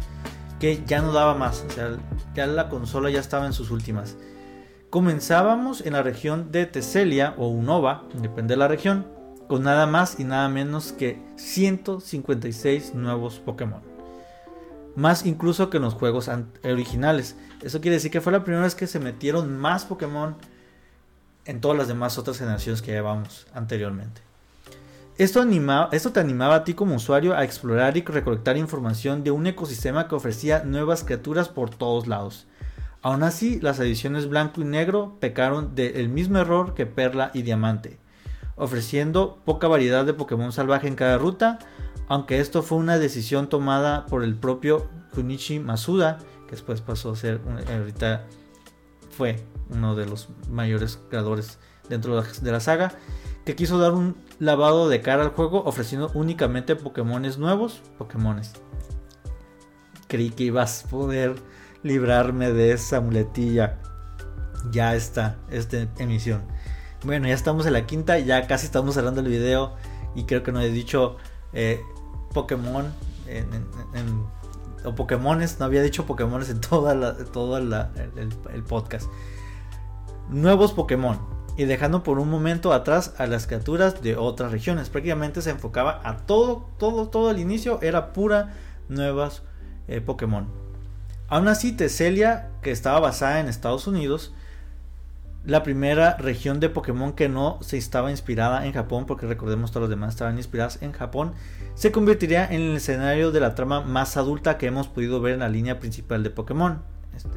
que 0.59 0.83
ya 0.85 1.01
no 1.01 1.11
daba 1.11 1.33
más, 1.33 1.65
o 1.67 1.71
sea, 1.71 1.97
ya 2.35 2.45
la 2.45 2.69
consola 2.69 3.09
ya 3.09 3.19
estaba 3.19 3.47
en 3.47 3.53
sus 3.53 3.71
últimas. 3.71 4.15
Comenzábamos 4.91 5.81
en 5.81 5.93
la 5.93 6.03
región 6.03 6.51
de 6.51 6.67
Teselia 6.67 7.33
o 7.37 7.47
Unova, 7.47 8.03
depende 8.13 8.53
de 8.53 8.57
la 8.57 8.67
región, 8.67 9.07
con 9.47 9.63
nada 9.63 9.87
más 9.87 10.19
y 10.19 10.23
nada 10.23 10.47
menos 10.49 10.91
que 10.91 11.19
156 11.37 12.93
nuevos 12.93 13.39
Pokémon 13.39 13.91
más 14.95 15.25
incluso 15.25 15.69
que 15.69 15.77
en 15.77 15.83
los 15.83 15.93
juegos 15.93 16.29
originales. 16.63 17.35
Eso 17.61 17.81
quiere 17.81 17.95
decir 17.95 18.11
que 18.11 18.21
fue 18.21 18.31
la 18.31 18.43
primera 18.43 18.63
vez 18.63 18.75
que 18.75 18.87
se 18.87 18.99
metieron 18.99 19.57
más 19.57 19.85
Pokémon 19.85 20.35
en 21.45 21.61
todas 21.61 21.77
las 21.77 21.87
demás 21.87 22.17
otras 22.17 22.37
generaciones 22.37 22.81
que 22.81 22.91
llevamos 22.91 23.47
anteriormente. 23.53 24.21
Esto, 25.17 25.43
esto 25.91 26.11
te 26.11 26.19
animaba 26.19 26.55
a 26.55 26.63
ti 26.63 26.73
como 26.73 26.95
usuario 26.95 27.35
a 27.35 27.43
explorar 27.43 27.95
y 27.97 28.01
recolectar 28.01 28.57
información 28.57 29.23
de 29.23 29.31
un 29.31 29.45
ecosistema 29.45 30.07
que 30.07 30.15
ofrecía 30.15 30.63
nuevas 30.63 31.03
criaturas 31.03 31.49
por 31.49 31.69
todos 31.69 32.07
lados. 32.07 32.47
Aún 33.03 33.23
así, 33.23 33.59
las 33.59 33.79
ediciones 33.79 34.29
blanco 34.29 34.61
y 34.61 34.65
negro 34.65 35.17
pecaron 35.19 35.73
del 35.73 36.07
mismo 36.09 36.37
error 36.37 36.75
que 36.75 36.85
Perla 36.85 37.31
y 37.33 37.41
Diamante, 37.41 37.99
ofreciendo 38.55 39.41
poca 39.43 39.67
variedad 39.67 40.05
de 40.05 40.13
Pokémon 40.13 40.51
salvaje 40.51 40.87
en 40.87 40.95
cada 40.95 41.17
ruta, 41.17 41.57
aunque 42.07 42.39
esto 42.39 42.61
fue 42.61 42.77
una 42.77 42.99
decisión 42.99 43.47
tomada 43.49 44.05
por 44.05 44.23
el 44.23 44.35
propio 44.35 44.87
Kunichi 45.15 45.59
Masuda, 45.59 46.19
que 46.45 46.51
después 46.51 46.81
pasó 46.81 47.11
a 47.11 47.15
ser, 47.15 47.41
ahorita 47.75 48.25
fue 49.09 49.43
uno 49.71 49.95
de 49.95 50.05
los 50.05 50.29
mayores 50.49 50.99
creadores 51.09 51.57
dentro 51.89 52.21
de 52.21 52.51
la 52.51 52.59
saga, 52.59 52.91
que 53.45 53.55
quiso 53.55 53.79
dar 53.79 53.93
un 53.93 54.15
lavado 54.37 54.89
de 54.89 55.01
cara 55.01 55.23
al 55.23 55.29
juego 55.29 55.63
ofreciendo 55.65 56.11
únicamente 56.13 56.75
Pokémones 56.75 57.39
nuevos, 57.39 57.81
Pokémones. 57.97 58.53
Creí 60.07 60.29
que 60.29 60.43
ibas 60.43 60.85
a 60.85 60.89
poder 60.89 61.35
librarme 61.83 62.51
de 62.51 62.73
esa 62.73 63.01
muletilla. 63.01 63.79
Ya 64.71 64.95
está, 64.95 65.37
esta 65.49 65.87
emisión. 65.97 66.43
Bueno, 67.03 67.27
ya 67.27 67.33
estamos 67.33 67.65
en 67.65 67.73
la 67.73 67.85
quinta, 67.87 68.19
ya 68.19 68.45
casi 68.45 68.65
estamos 68.65 68.93
cerrando 68.93 69.21
el 69.21 69.27
video 69.27 69.73
y 70.13 70.25
creo 70.25 70.43
que 70.43 70.51
no 70.51 70.61
he 70.61 70.69
dicho 70.69 71.17
eh, 71.53 71.81
Pokémon 72.33 72.93
o 74.83 74.95
Pokémones, 74.95 75.59
no 75.59 75.65
había 75.65 75.81
dicho 75.81 76.05
Pokémones 76.05 76.49
en 76.49 76.61
toda 76.61 76.95
la, 76.95 77.15
todo 77.15 77.57
el, 77.57 78.63
podcast. 78.67 79.09
Nuevos 80.29 80.73
Pokémon. 80.73 81.19
Y 81.57 81.65
dejando 81.65 82.01
por 82.01 82.17
un 82.17 82.29
momento 82.29 82.71
atrás 82.71 83.13
a 83.17 83.27
las 83.27 83.45
criaturas 83.45 84.01
de 84.01 84.15
otras 84.15 84.51
regiones. 84.51 84.89
Prácticamente 84.89 85.41
se 85.41 85.49
enfocaba 85.49 85.99
a 86.03 86.17
todo, 86.17 86.69
todo, 86.77 87.09
todo 87.09 87.29
el 87.29 87.39
inicio 87.39 87.79
era 87.81 88.13
pura 88.13 88.53
nuevas 88.87 89.43
eh, 89.87 90.01
Pokémon. 90.01 90.60
Aún 91.31 91.47
así, 91.47 91.71
Teselia, 91.71 92.49
que 92.61 92.71
estaba 92.71 92.99
basada 92.99 93.39
en 93.39 93.47
Estados 93.47 93.87
Unidos, 93.87 94.33
la 95.45 95.63
primera 95.63 96.17
región 96.17 96.59
de 96.59 96.67
Pokémon 96.67 97.13
que 97.13 97.29
no 97.29 97.57
se 97.61 97.77
estaba 97.77 98.11
inspirada 98.11 98.65
en 98.65 98.73
Japón, 98.73 99.05
porque 99.05 99.27
recordemos 99.27 99.71
todos 99.71 99.83
los 99.83 99.89
demás 99.89 100.09
estaban 100.09 100.35
inspiradas 100.35 100.79
en 100.81 100.91
Japón, 100.91 101.31
se 101.73 101.93
convertiría 101.93 102.45
en 102.45 102.59
el 102.59 102.75
escenario 102.75 103.31
de 103.31 103.39
la 103.39 103.55
trama 103.55 103.79
más 103.79 104.17
adulta 104.17 104.57
que 104.57 104.65
hemos 104.65 104.89
podido 104.89 105.21
ver 105.21 105.35
en 105.35 105.39
la 105.39 105.47
línea 105.47 105.79
principal 105.79 106.21
de 106.21 106.31
Pokémon. 106.31 106.81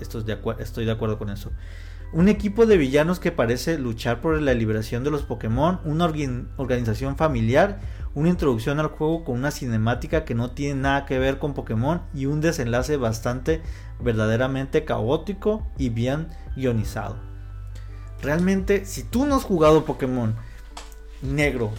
Estoy 0.01 0.85
de 0.85 0.93
acuerdo 0.93 1.17
con 1.17 1.31
eso. 1.31 1.53
Un 2.13 2.29
equipo 2.29 2.67
de 2.67 2.77
villanos 2.79 3.21
que 3.21 3.31
parece 3.31 3.79
luchar 3.79 4.21
por 4.21 4.43
la 4.43 4.55
liberación 4.55 5.05
de 5.05 5.13
los 5.13 5.23
Pokémon, 5.23 5.79
una 5.85 6.07
organización 6.57 7.17
familiar, 7.17 7.79
una 8.15 8.29
introducción 8.29 8.79
al 8.79 8.89
juego 8.89 9.25
con 9.25 9.37
una 9.37 9.51
cinemática 9.51 10.25
que 10.25 10.35
no 10.35 10.53
tiene 10.53 10.81
nada 10.81 11.05
que 11.05 11.19
ver 11.19 11.39
con 11.39 11.55
Pokémon 11.55 12.03
y 12.15 12.27
un 12.27 12.41
desenlace 12.41 12.97
bastante 12.97 13.62
verdaderamente 14.01 14.85
caótico 14.85 15.67
y 15.79 15.89
bien 15.89 16.29
guionizado. 16.57 17.17
Realmente, 18.23 18.87
si 18.87 19.03
tú 19.03 19.27
no 19.27 19.35
has 19.35 19.45
jugado 19.45 19.85
Pokémon 19.85 20.35
negro 21.23 21.71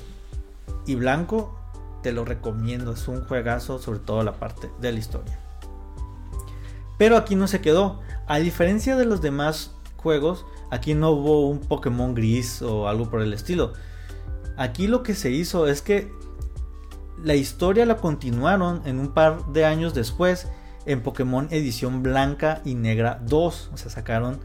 y 0.86 0.96
blanco, 0.96 1.58
te 2.04 2.12
lo 2.12 2.26
recomiendo, 2.26 2.92
es 2.92 3.08
un 3.08 3.26
juegazo, 3.26 3.80
sobre 3.80 4.00
todo 4.00 4.24
la 4.24 4.34
parte 4.34 4.70
de 4.80 4.92
la 4.92 5.00
historia. 5.00 5.40
Pero 6.98 7.18
aquí 7.18 7.36
no 7.36 7.48
se 7.48 7.62
quedó, 7.62 8.02
a 8.28 8.38
diferencia 8.38 8.96
de 8.96 9.06
los 9.06 9.22
demás 9.22 9.72
juegos, 9.96 10.46
aquí 10.70 10.94
no 10.94 11.12
hubo 11.12 11.50
un 11.50 11.60
Pokémon 11.60 12.14
gris 12.14 12.62
o 12.62 12.88
algo 12.88 13.10
por 13.10 13.22
el 13.22 13.34
estilo. 13.34 13.74
Aquí 14.58 14.88
lo 14.88 15.04
que 15.04 15.16
se 15.16 15.32
hizo 15.32 15.68
es 15.68 15.82
que 15.82 16.12
la 17.24 17.36
historia 17.36 17.86
la 17.86 17.98
continuaron 17.98 18.82
en 18.86 19.00
un 19.00 19.14
par 19.14 19.46
de 19.48 19.66
años 19.66 19.94
después 19.94 20.48
en 20.86 21.02
Pokémon 21.02 21.48
edición 21.52 22.04
blanca 22.04 22.62
y 22.66 22.76
negra 22.76 23.22
2. 23.26 23.72
O 23.74 23.78
sea, 23.78 23.90
sacaron, 23.90 24.40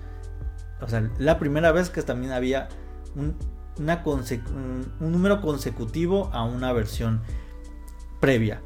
o 0.81 0.89
sea, 0.89 1.09
la 1.19 1.39
primera 1.39 1.73
vez 1.73 1.91
que 1.91 2.03
también 2.03 2.33
había 2.33 2.69
un, 3.15 3.37
un 3.79 5.13
número 5.13 5.41
consecutivo 5.41 6.31
a 6.33 6.45
una 6.45 6.73
versión 6.73 7.21
previa. 8.21 8.63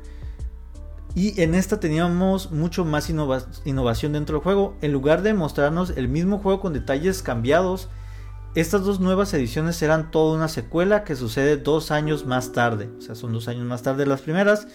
Y 1.14 1.40
en 1.40 1.54
esta 1.54 1.78
teníamos 1.78 2.50
mucho 2.50 2.84
más 2.84 3.08
innovación 3.08 4.12
dentro 4.12 4.36
del 4.36 4.42
juego. 4.42 4.76
En 4.80 4.92
lugar 4.92 5.22
de 5.22 5.32
mostrarnos 5.32 5.90
el 5.90 6.08
mismo 6.08 6.38
juego 6.38 6.60
con 6.60 6.72
detalles 6.72 7.22
cambiados, 7.22 7.88
estas 8.54 8.84
dos 8.84 9.00
nuevas 9.00 9.34
ediciones 9.34 9.76
serán 9.76 10.10
toda 10.10 10.36
una 10.36 10.48
secuela 10.48 11.02
que 11.04 11.16
sucede 11.16 11.56
dos 11.56 11.90
años 11.90 12.24
más 12.24 12.52
tarde. 12.52 12.88
O 12.98 13.00
sea, 13.00 13.14
son 13.14 13.32
dos 13.32 13.48
años 13.48 13.64
más 13.64 13.82
tarde 13.82 14.06
las 14.06 14.20
primeras. 14.20 14.68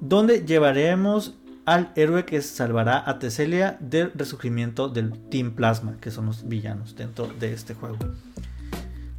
Donde 0.00 0.44
llevaremos 0.46 1.34
al 1.66 1.92
héroe 1.96 2.24
que 2.24 2.40
salvará 2.40 3.02
a 3.08 3.18
Teselia 3.18 3.76
del 3.80 4.12
resurgimiento 4.14 4.88
del 4.88 5.12
Team 5.28 5.52
Plasma, 5.52 5.96
que 6.00 6.10
son 6.10 6.26
los 6.26 6.48
villanos 6.48 6.96
dentro 6.96 7.28
de 7.38 7.52
este 7.52 7.74
juego. 7.74 7.98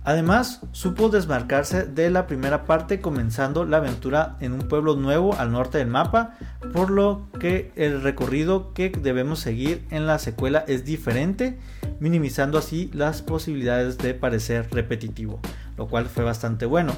Además, 0.03 0.61
supo 0.71 1.09
desmarcarse 1.09 1.83
de 1.83 2.09
la 2.09 2.27
primera 2.27 2.63
parte 2.63 3.01
comenzando 3.01 3.65
la 3.65 3.77
aventura 3.77 4.37
en 4.39 4.53
un 4.53 4.61
pueblo 4.69 4.95
nuevo 4.95 5.35
al 5.35 5.51
norte 5.51 5.79
del 5.79 5.89
mapa, 5.89 6.37
por 6.71 6.89
lo 6.89 7.27
que 7.41 7.73
el 7.75 8.01
recorrido 8.01 8.73
que 8.73 8.89
debemos 8.89 9.39
seguir 9.39 9.85
en 9.91 10.07
la 10.07 10.17
secuela 10.17 10.63
es 10.65 10.85
diferente, 10.85 11.59
minimizando 11.99 12.57
así 12.57 12.89
las 12.93 13.21
posibilidades 13.21 13.97
de 13.97 14.13
parecer 14.13 14.67
repetitivo, 14.71 15.39
lo 15.77 15.87
cual 15.87 16.05
fue 16.05 16.23
bastante 16.23 16.65
bueno. 16.65 16.93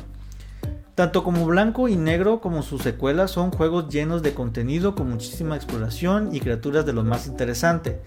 Tanto 1.00 1.24
como 1.24 1.46
Blanco 1.46 1.88
y 1.88 1.96
Negro 1.96 2.42
como 2.42 2.62
su 2.62 2.78
secuela 2.78 3.30
son 3.30 3.52
juegos 3.52 3.88
llenos 3.88 4.22
de 4.22 4.34
contenido 4.34 4.96
con 4.96 5.10
muchísima 5.10 5.56
exploración 5.56 6.36
y 6.36 6.42
criaturas 6.42 6.86
de 6.86 6.92
lo 6.92 7.06
más 7.06 7.26
interesante. 7.26 8.02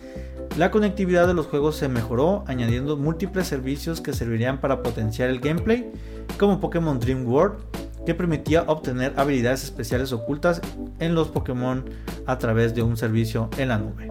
La 0.59 0.70
conectividad 0.70 1.26
de 1.26 1.32
los 1.32 1.47
juegos 1.47 1.76
se 1.76 1.88
mejoró 1.88 2.45
añadiendo 2.47 2.99
múltiples 2.99 3.47
servicios 3.47 4.03
que 4.03 4.12
servirían 4.12 4.61
para 4.61 4.82
potenciar 4.82 5.30
el 5.30 5.40
gameplay, 5.40 5.90
como 6.38 6.61
Pokémon 6.61 7.01
Dream 7.01 7.26
World, 7.26 7.57
que 8.05 8.14
permitía 8.14 8.64
obtener 8.66 9.14
habilidades 9.16 9.64
especiales 9.64 10.12
ocultas 10.12 10.61
en 10.99 11.14
los 11.14 11.28
Pokémon 11.28 11.84
a 12.26 12.36
través 12.36 12.74
de 12.74 12.82
un 12.82 12.99
servicio 12.99 13.49
en 13.57 13.68
la 13.68 13.78
nube. 13.78 14.11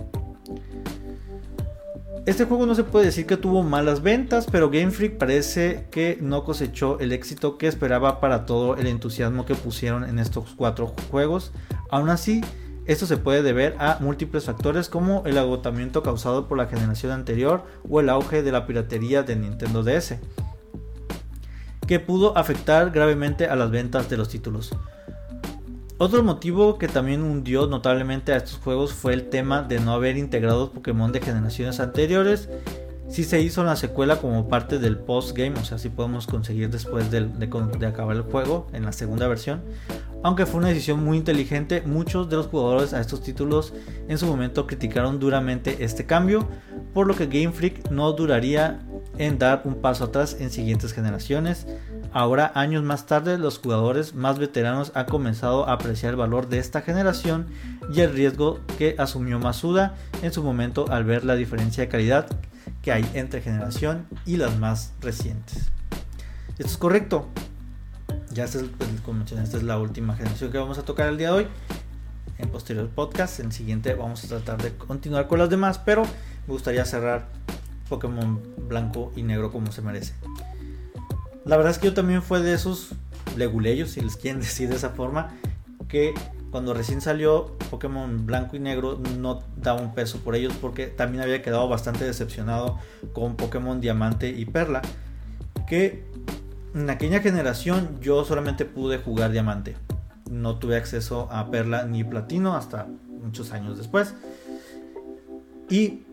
Este 2.28 2.46
juego 2.46 2.68
no 2.68 2.76
se 2.76 2.84
puede 2.84 3.06
decir 3.06 3.26
que 3.26 3.36
tuvo 3.36 3.64
malas 3.64 4.04
ventas, 4.04 4.46
pero 4.52 4.70
Game 4.70 4.92
Freak 4.92 5.18
parece 5.18 5.88
que 5.90 6.20
no 6.22 6.44
cosechó 6.44 7.00
el 7.00 7.14
éxito 7.14 7.58
que 7.58 7.66
esperaba 7.66 8.20
para 8.20 8.46
todo 8.46 8.76
el 8.78 8.86
entusiasmo 8.86 9.44
que 9.44 9.56
pusieron 9.56 10.04
en 10.04 10.20
estos 10.20 10.54
cuatro 10.56 10.94
juegos. 11.10 11.52
Aún 11.90 12.10
así, 12.10 12.42
esto 12.86 13.08
se 13.08 13.18
puede 13.18 13.42
deber 13.42 13.76
a 13.80 13.98
múltiples 14.02 14.46
factores 14.46 14.88
como 14.88 15.24
el 15.26 15.36
agotamiento 15.40 16.04
causado 16.04 16.48
por 16.48 16.60
la 16.60 16.68
generación 16.68 17.12
anterior 17.12 17.64
o 17.90 18.00
el 18.00 18.10
auge 18.10 18.44
de 18.44 18.52
la 18.52 18.68
piratería 18.68 19.24
de 19.24 19.36
Nintendo 19.36 19.82
DS, 19.82 20.20
que 21.88 22.00
pudo 22.00 22.38
afectar 22.38 22.92
gravemente 22.92 23.48
a 23.48 23.56
las 23.56 23.72
ventas 23.72 24.12
de 24.12 24.18
los 24.18 24.30
títulos. 24.30 24.76
Otro 26.02 26.24
motivo 26.24 26.80
que 26.80 26.88
también 26.88 27.22
hundió 27.22 27.68
notablemente 27.68 28.34
a 28.34 28.38
estos 28.38 28.58
juegos 28.58 28.92
fue 28.92 29.14
el 29.14 29.30
tema 29.30 29.62
de 29.62 29.80
no 29.80 29.94
haber 29.94 30.18
integrado 30.18 30.72
Pokémon 30.72 31.12
de 31.12 31.22
generaciones 31.22 31.80
anteriores. 31.80 32.50
Si 33.08 33.24
se 33.24 33.40
hizo 33.40 33.64
la 33.64 33.76
secuela 33.76 34.16
como 34.16 34.48
parte 34.48 34.80
del 34.80 34.98
post-game, 34.98 35.60
o 35.60 35.64
sea, 35.64 35.78
si 35.78 35.90
podemos 35.90 36.26
conseguir 36.26 36.72
después 36.72 37.12
de, 37.12 37.28
de, 37.28 37.86
acabar 37.86 38.16
el 38.16 38.24
juego 38.24 38.66
en 38.74 38.84
la 38.84 38.94
segunda 38.94 39.28
versión. 39.28 39.62
Aunque 40.24 40.48
fue 40.48 40.62
una 40.62 40.70
decisión 40.70 41.04
muy 41.04 41.18
inteligente, 41.18 41.84
muchos 41.86 42.28
de 42.32 42.38
los 42.38 42.48
jugadores 42.48 42.96
a 42.96 43.00
estos 43.00 43.22
títulos 43.22 43.72
en 44.08 44.18
su 44.18 44.26
momento 44.26 44.66
criticaron 44.66 45.20
duramente 45.20 45.84
este 45.84 46.08
cambio, 46.08 46.48
por 46.96 47.06
lo 47.06 47.16
que 47.16 47.28
Game 47.28 47.52
Freak 47.52 47.92
no 47.92 48.12
duraría 48.14 48.80
en 49.20 49.38
dar 49.38 49.62
un 49.66 49.76
paso 49.76 50.06
atrás 50.06 50.36
en 50.40 50.50
siguientes 50.50 50.94
generaciones. 50.94 51.68
Ahora, 52.14 52.52
años 52.56 52.84
más 52.84 53.06
tarde, 53.06 53.38
los 53.38 53.60
jugadores 53.60 54.16
más 54.16 54.38
veteranos 54.38 54.92
han 54.96 55.06
comenzado 55.06 55.68
a 55.68 55.74
apreciar 55.74 56.12
el 56.12 56.18
valor 56.18 56.50
de 56.50 56.60
esta 56.60 56.82
generación 56.82 57.48
y 57.94 58.02
el 58.02 58.12
riesgo 58.12 58.60
que 58.78 58.96
asumió 58.98 59.40
Masuda 59.40 59.96
en 60.22 60.34
su 60.34 60.44
momento 60.44 60.86
al 60.90 61.06
ver 61.06 61.24
la 61.24 61.36
diferencia 61.36 61.84
de 61.84 61.90
calidad 61.90 62.28
que 62.82 62.92
hay 62.92 63.10
entre 63.14 63.42
generación 63.42 64.08
y 64.26 64.36
las 64.36 64.58
más 64.60 64.94
recientes. 65.00 65.72
Esto 66.50 66.66
es 66.66 66.78
correcto. 66.78 67.30
Ya 68.34 68.44
esta 68.44 68.60
es, 68.60 68.66
pues, 68.78 68.90
esta 69.32 69.58
es 69.58 69.64
la 69.64 69.78
última 69.78 70.16
generación 70.16 70.52
que 70.52 70.58
vamos 70.58 70.78
a 70.80 70.84
tocar 70.84 71.08
el 71.08 71.18
día 71.18 71.28
de 71.28 71.34
hoy. 71.34 71.48
En 72.38 72.50
posterior 72.50 72.90
podcast, 72.90 73.40
en 73.40 73.48
el 73.48 73.52
siguiente 73.54 73.94
vamos 73.94 74.26
a 74.26 74.28
tratar 74.28 74.62
de 74.62 74.76
continuar 74.76 75.28
con 75.28 75.40
las 75.40 75.50
demás, 75.50 75.80
pero 75.80 76.04
me 76.04 76.54
gustaría 76.54 76.84
cerrar 76.84 77.28
Pokémon 77.88 78.42
blanco 78.68 79.14
y 79.16 79.24
negro 79.24 79.52
como 79.52 79.72
se 79.72 79.82
merece. 79.82 80.14
La 81.46 81.58
verdad 81.58 81.72
es 81.72 81.80
que 81.80 81.88
yo 81.88 81.94
también 81.94 82.22
fue 82.22 82.42
de 82.42 82.54
esos 82.54 82.90
leguleyos, 83.36 83.92
si 83.92 84.02
les 84.02 84.16
quieren 84.18 84.42
decir 84.42 84.70
de 84.70 84.76
esa 84.76 84.90
forma, 84.90 85.34
que 85.88 86.14
cuando 86.52 86.74
recién 86.74 87.00
salió 87.00 87.58
Pokémon 87.70 88.26
blanco 88.26 88.58
y 88.58 88.60
negro 88.60 89.00
no 89.18 89.42
daba 89.56 89.82
un 89.82 89.94
peso 89.94 90.20
por 90.20 90.36
ellos 90.36 90.54
porque 90.60 90.88
también 90.88 91.24
había 91.24 91.42
quedado 91.42 91.68
bastante 91.70 92.04
decepcionado 92.04 92.78
con 93.14 93.38
Pokémon 93.38 93.80
diamante 93.80 94.30
y 94.30 94.46
perla. 94.46 94.82
Que 95.68 96.04
en 96.76 96.90
aquella 96.90 97.22
generación 97.22 98.00
yo 98.02 98.26
solamente 98.26 98.66
pude 98.66 98.98
jugar 98.98 99.32
diamante. 99.32 99.78
No 100.30 100.58
tuve 100.58 100.76
acceso 100.76 101.30
a 101.32 101.50
perla 101.50 101.86
ni 101.86 102.04
platino 102.04 102.56
hasta 102.56 102.88
muchos 103.08 103.54
años 103.54 103.78
después. 103.78 104.14
Y 105.70 106.04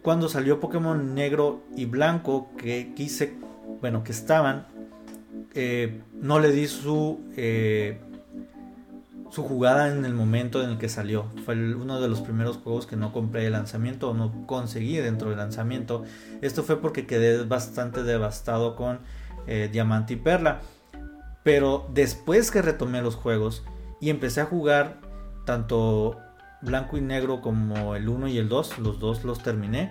cuando 0.00 0.30
salió 0.30 0.58
Pokémon 0.58 1.14
negro 1.14 1.62
y 1.76 1.84
blanco 1.84 2.48
que 2.56 2.94
quise, 2.94 3.34
bueno, 3.82 4.04
que 4.04 4.12
estaban 4.12 4.66
eh, 5.54 6.02
no 6.14 6.38
le 6.38 6.50
di 6.50 6.66
su, 6.66 7.20
eh, 7.36 8.00
su 9.30 9.42
jugada 9.42 9.92
en 9.92 10.04
el 10.04 10.14
momento 10.14 10.62
en 10.62 10.70
el 10.70 10.78
que 10.78 10.88
salió. 10.88 11.26
Fue 11.44 11.54
uno 11.54 12.00
de 12.00 12.08
los 12.08 12.20
primeros 12.20 12.58
juegos 12.58 12.86
que 12.86 12.96
no 12.96 13.12
compré 13.12 13.44
de 13.44 13.50
lanzamiento 13.50 14.10
o 14.10 14.14
no 14.14 14.46
conseguí 14.46 14.96
dentro 14.96 15.28
del 15.28 15.38
lanzamiento. 15.38 16.04
Esto 16.40 16.62
fue 16.62 16.80
porque 16.80 17.06
quedé 17.06 17.44
bastante 17.44 18.02
devastado 18.02 18.76
con 18.76 19.00
eh, 19.46 19.68
Diamante 19.72 20.14
y 20.14 20.16
Perla. 20.16 20.60
Pero 21.42 21.88
después 21.92 22.50
que 22.50 22.62
retomé 22.62 23.02
los 23.02 23.16
juegos 23.16 23.64
y 24.00 24.10
empecé 24.10 24.40
a 24.40 24.46
jugar 24.46 25.00
tanto 25.44 26.18
blanco 26.60 26.96
y 26.96 27.00
negro 27.00 27.40
como 27.40 27.96
el 27.96 28.08
1 28.08 28.28
y 28.28 28.38
el 28.38 28.48
2, 28.48 28.78
los 28.78 29.00
dos 29.00 29.24
los 29.24 29.42
terminé 29.42 29.90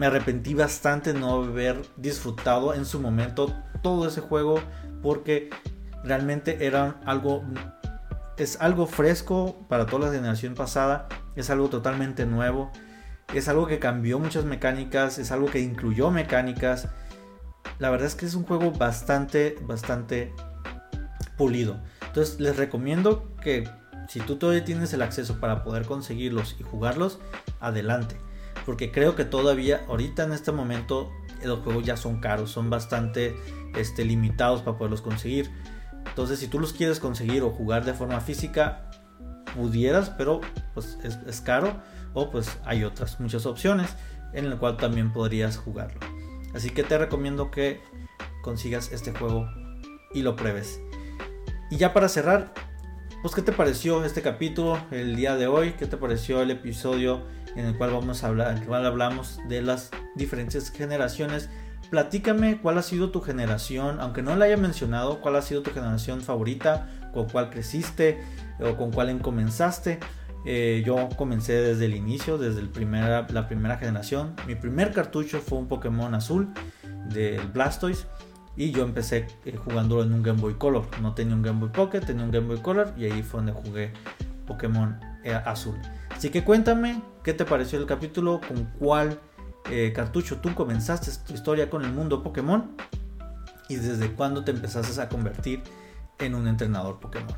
me 0.00 0.06
arrepentí 0.06 0.54
bastante 0.54 1.12
no 1.12 1.42
haber 1.42 1.82
disfrutado 1.98 2.72
en 2.72 2.86
su 2.86 3.00
momento 3.00 3.54
todo 3.82 4.08
ese 4.08 4.22
juego 4.22 4.58
porque 5.02 5.50
realmente 6.02 6.64
era 6.64 7.02
algo 7.04 7.44
es 8.38 8.58
algo 8.62 8.86
fresco 8.86 9.66
para 9.68 9.84
toda 9.84 10.06
la 10.06 10.14
generación 10.14 10.54
pasada, 10.54 11.06
es 11.36 11.50
algo 11.50 11.68
totalmente 11.68 12.24
nuevo, 12.24 12.72
es 13.34 13.46
algo 13.48 13.66
que 13.66 13.78
cambió 13.78 14.18
muchas 14.18 14.46
mecánicas, 14.46 15.18
es 15.18 15.32
algo 15.32 15.48
que 15.48 15.60
incluyó 15.60 16.10
mecánicas. 16.10 16.88
La 17.78 17.90
verdad 17.90 18.06
es 18.06 18.14
que 18.14 18.24
es 18.24 18.34
un 18.34 18.44
juego 18.44 18.72
bastante 18.72 19.58
bastante 19.66 20.32
pulido. 21.36 21.78
Entonces 22.06 22.40
les 22.40 22.56
recomiendo 22.56 23.36
que 23.42 23.68
si 24.08 24.20
tú 24.20 24.36
todavía 24.36 24.64
tienes 24.64 24.94
el 24.94 25.02
acceso 25.02 25.40
para 25.40 25.62
poder 25.62 25.84
conseguirlos 25.84 26.56
y 26.58 26.62
jugarlos, 26.62 27.18
adelante 27.60 28.16
porque 28.66 28.92
creo 28.92 29.16
que 29.16 29.24
todavía 29.24 29.84
ahorita 29.88 30.24
en 30.24 30.32
este 30.32 30.52
momento 30.52 31.10
los 31.42 31.60
juegos 31.60 31.84
ya 31.84 31.96
son 31.96 32.20
caros, 32.20 32.50
son 32.50 32.70
bastante 32.70 33.36
este, 33.74 34.04
limitados 34.04 34.62
para 34.62 34.76
poderlos 34.76 35.02
conseguir. 35.02 35.50
Entonces 36.06 36.38
si 36.38 36.48
tú 36.48 36.58
los 36.58 36.72
quieres 36.72 37.00
conseguir 37.00 37.42
o 37.42 37.50
jugar 37.50 37.84
de 37.84 37.94
forma 37.94 38.20
física, 38.20 38.90
pudieras, 39.54 40.10
pero 40.10 40.40
pues 40.74 40.98
es, 41.02 41.40
caro 41.40 41.80
o 42.14 42.30
pues 42.30 42.58
hay 42.64 42.84
otras 42.84 43.20
muchas 43.20 43.46
opciones 43.46 43.96
en 44.32 44.46
el 44.46 44.58
cual 44.58 44.76
también 44.76 45.12
podrías 45.12 45.56
jugarlo. 45.56 46.00
Así 46.54 46.70
que 46.70 46.82
te 46.82 46.98
recomiendo 46.98 47.50
que 47.50 47.80
consigas 48.42 48.92
este 48.92 49.12
juego 49.12 49.48
y 50.12 50.22
lo 50.22 50.36
pruebes. 50.36 50.80
Y 51.70 51.76
ya 51.76 51.92
para 51.92 52.08
cerrar, 52.08 52.52
pues 53.22 53.34
qué 53.34 53.42
te 53.42 53.52
pareció 53.52 54.04
este 54.04 54.22
capítulo 54.22 54.78
el 54.90 55.16
día 55.16 55.36
de 55.36 55.46
hoy, 55.46 55.72
qué 55.72 55.86
te 55.86 55.96
pareció 55.96 56.42
el 56.42 56.50
episodio 56.50 57.22
en 57.56 57.66
el 57.66 57.76
cual 57.76 57.90
vamos 57.90 58.24
a 58.24 58.28
hablar, 58.28 58.52
en 58.52 58.58
el 58.58 58.66
cual 58.66 58.86
hablamos 58.86 59.38
de 59.48 59.62
las 59.62 59.90
diferentes 60.16 60.70
generaciones 60.70 61.50
platícame 61.90 62.58
cuál 62.58 62.78
ha 62.78 62.82
sido 62.82 63.10
tu 63.10 63.20
generación, 63.20 64.00
aunque 64.00 64.22
no 64.22 64.36
la 64.36 64.46
haya 64.46 64.56
mencionado, 64.56 65.20
cuál 65.20 65.36
ha 65.36 65.42
sido 65.42 65.62
tu 65.62 65.72
generación 65.72 66.20
favorita, 66.22 66.88
con 67.12 67.28
cuál 67.28 67.50
creciste 67.50 68.20
o 68.60 68.76
con 68.76 68.92
cuál 68.92 69.20
comenzaste. 69.20 69.98
Eh, 70.46 70.82
yo 70.86 71.08
comencé 71.16 71.52
desde 71.52 71.84
el 71.84 71.94
inicio, 71.94 72.38
desde 72.38 72.62
la 72.62 73.48
primera 73.48 73.76
generación. 73.76 74.34
Mi 74.46 74.54
primer 74.54 74.92
cartucho 74.92 75.40
fue 75.40 75.58
un 75.58 75.68
Pokémon 75.68 76.14
azul 76.14 76.48
del 77.12 77.46
Blastoise. 77.48 78.06
Y 78.56 78.72
yo 78.72 78.82
empecé 78.82 79.26
eh, 79.44 79.56
jugándolo 79.56 80.02
en 80.02 80.12
un 80.12 80.22
Game 80.22 80.40
Boy 80.40 80.54
Color. 80.54 80.86
No 81.00 81.14
tenía 81.14 81.34
un 81.34 81.42
Game 81.42 81.60
Boy 81.60 81.70
Pocket, 81.70 82.00
tenía 82.00 82.24
un 82.24 82.30
Game 82.30 82.46
Boy 82.46 82.60
Color. 82.60 82.92
Y 82.96 83.04
ahí 83.04 83.22
fue 83.22 83.38
donde 83.38 83.52
jugué 83.52 83.92
Pokémon 84.46 84.98
eh, 85.24 85.32
azul. 85.32 85.76
Así 86.10 86.30
que 86.30 86.44
cuéntame 86.44 87.02
qué 87.22 87.32
te 87.32 87.44
pareció 87.44 87.78
el 87.78 87.86
capítulo, 87.86 88.40
con 88.46 88.64
cuál 88.78 89.20
cartucho 89.94 90.38
tú 90.38 90.52
comenzaste 90.52 91.12
tu 91.24 91.32
historia 91.32 91.70
con 91.70 91.84
el 91.84 91.92
mundo 91.92 92.22
Pokémon. 92.22 92.76
Y 93.68 93.76
desde 93.76 94.12
cuándo 94.12 94.42
te 94.42 94.50
empezaste 94.50 95.00
a 95.00 95.08
convertir 95.08 95.62
en 96.18 96.34
un 96.34 96.48
entrenador 96.48 96.98
Pokémon. 96.98 97.36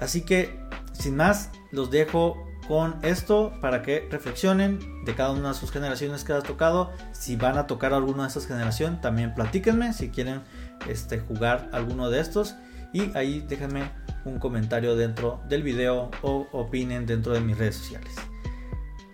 Así 0.00 0.22
que 0.22 0.58
sin 0.92 1.16
más, 1.16 1.50
los 1.70 1.90
dejo 1.90 2.36
con 2.68 2.96
esto 3.02 3.52
para 3.60 3.82
que 3.82 4.08
reflexionen 4.10 5.04
de 5.04 5.14
cada 5.14 5.32
una 5.32 5.48
de 5.48 5.54
sus 5.54 5.70
generaciones 5.70 6.24
que 6.24 6.32
has 6.32 6.44
tocado. 6.44 6.90
Si 7.12 7.36
van 7.36 7.58
a 7.58 7.66
tocar 7.66 7.92
alguna 7.92 8.24
de 8.24 8.28
esas 8.28 8.46
generaciones, 8.46 9.00
también 9.00 9.34
platíquenme 9.34 9.92
si 9.92 10.10
quieren 10.10 10.42
este, 10.88 11.18
jugar 11.18 11.68
alguno 11.72 12.10
de 12.10 12.20
estos. 12.20 12.54
Y 12.92 13.16
ahí 13.16 13.44
déjenme 13.48 13.90
un 14.24 14.38
comentario 14.38 14.96
dentro 14.96 15.40
del 15.48 15.62
video 15.62 16.10
o 16.22 16.46
opinen 16.52 17.06
dentro 17.06 17.32
de 17.32 17.40
mis 17.40 17.58
redes 17.58 17.76
sociales. 17.76 18.14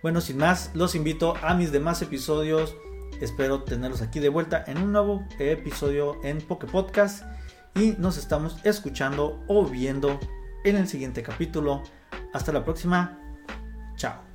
Bueno, 0.03 0.21
sin 0.21 0.39
más, 0.39 0.71
los 0.75 0.95
invito 0.95 1.35
a 1.43 1.55
mis 1.55 1.73
demás 1.73 2.03
episodios. 2.03 2.77
Espero 3.21 3.63
tenerlos 3.63 4.03
aquí 4.03 4.21
de 4.21 4.29
vuelta 4.29 4.63
en 4.67 4.79
un 4.79 4.93
nuevo 4.93 5.27
episodio 5.39 6.17
en 6.23 6.41
Poke 6.41 6.67
Podcast. 6.67 7.25
Y 7.75 7.95
nos 7.99 8.17
estamos 8.17 8.59
escuchando 8.65 9.43
o 9.49 9.65
viendo 9.65 10.19
en 10.65 10.77
el 10.77 10.89
siguiente 10.89 11.23
capítulo. 11.23 11.83
Hasta 12.33 12.53
la 12.53 12.65
próxima. 12.65 13.28
Tchau. 13.99 14.28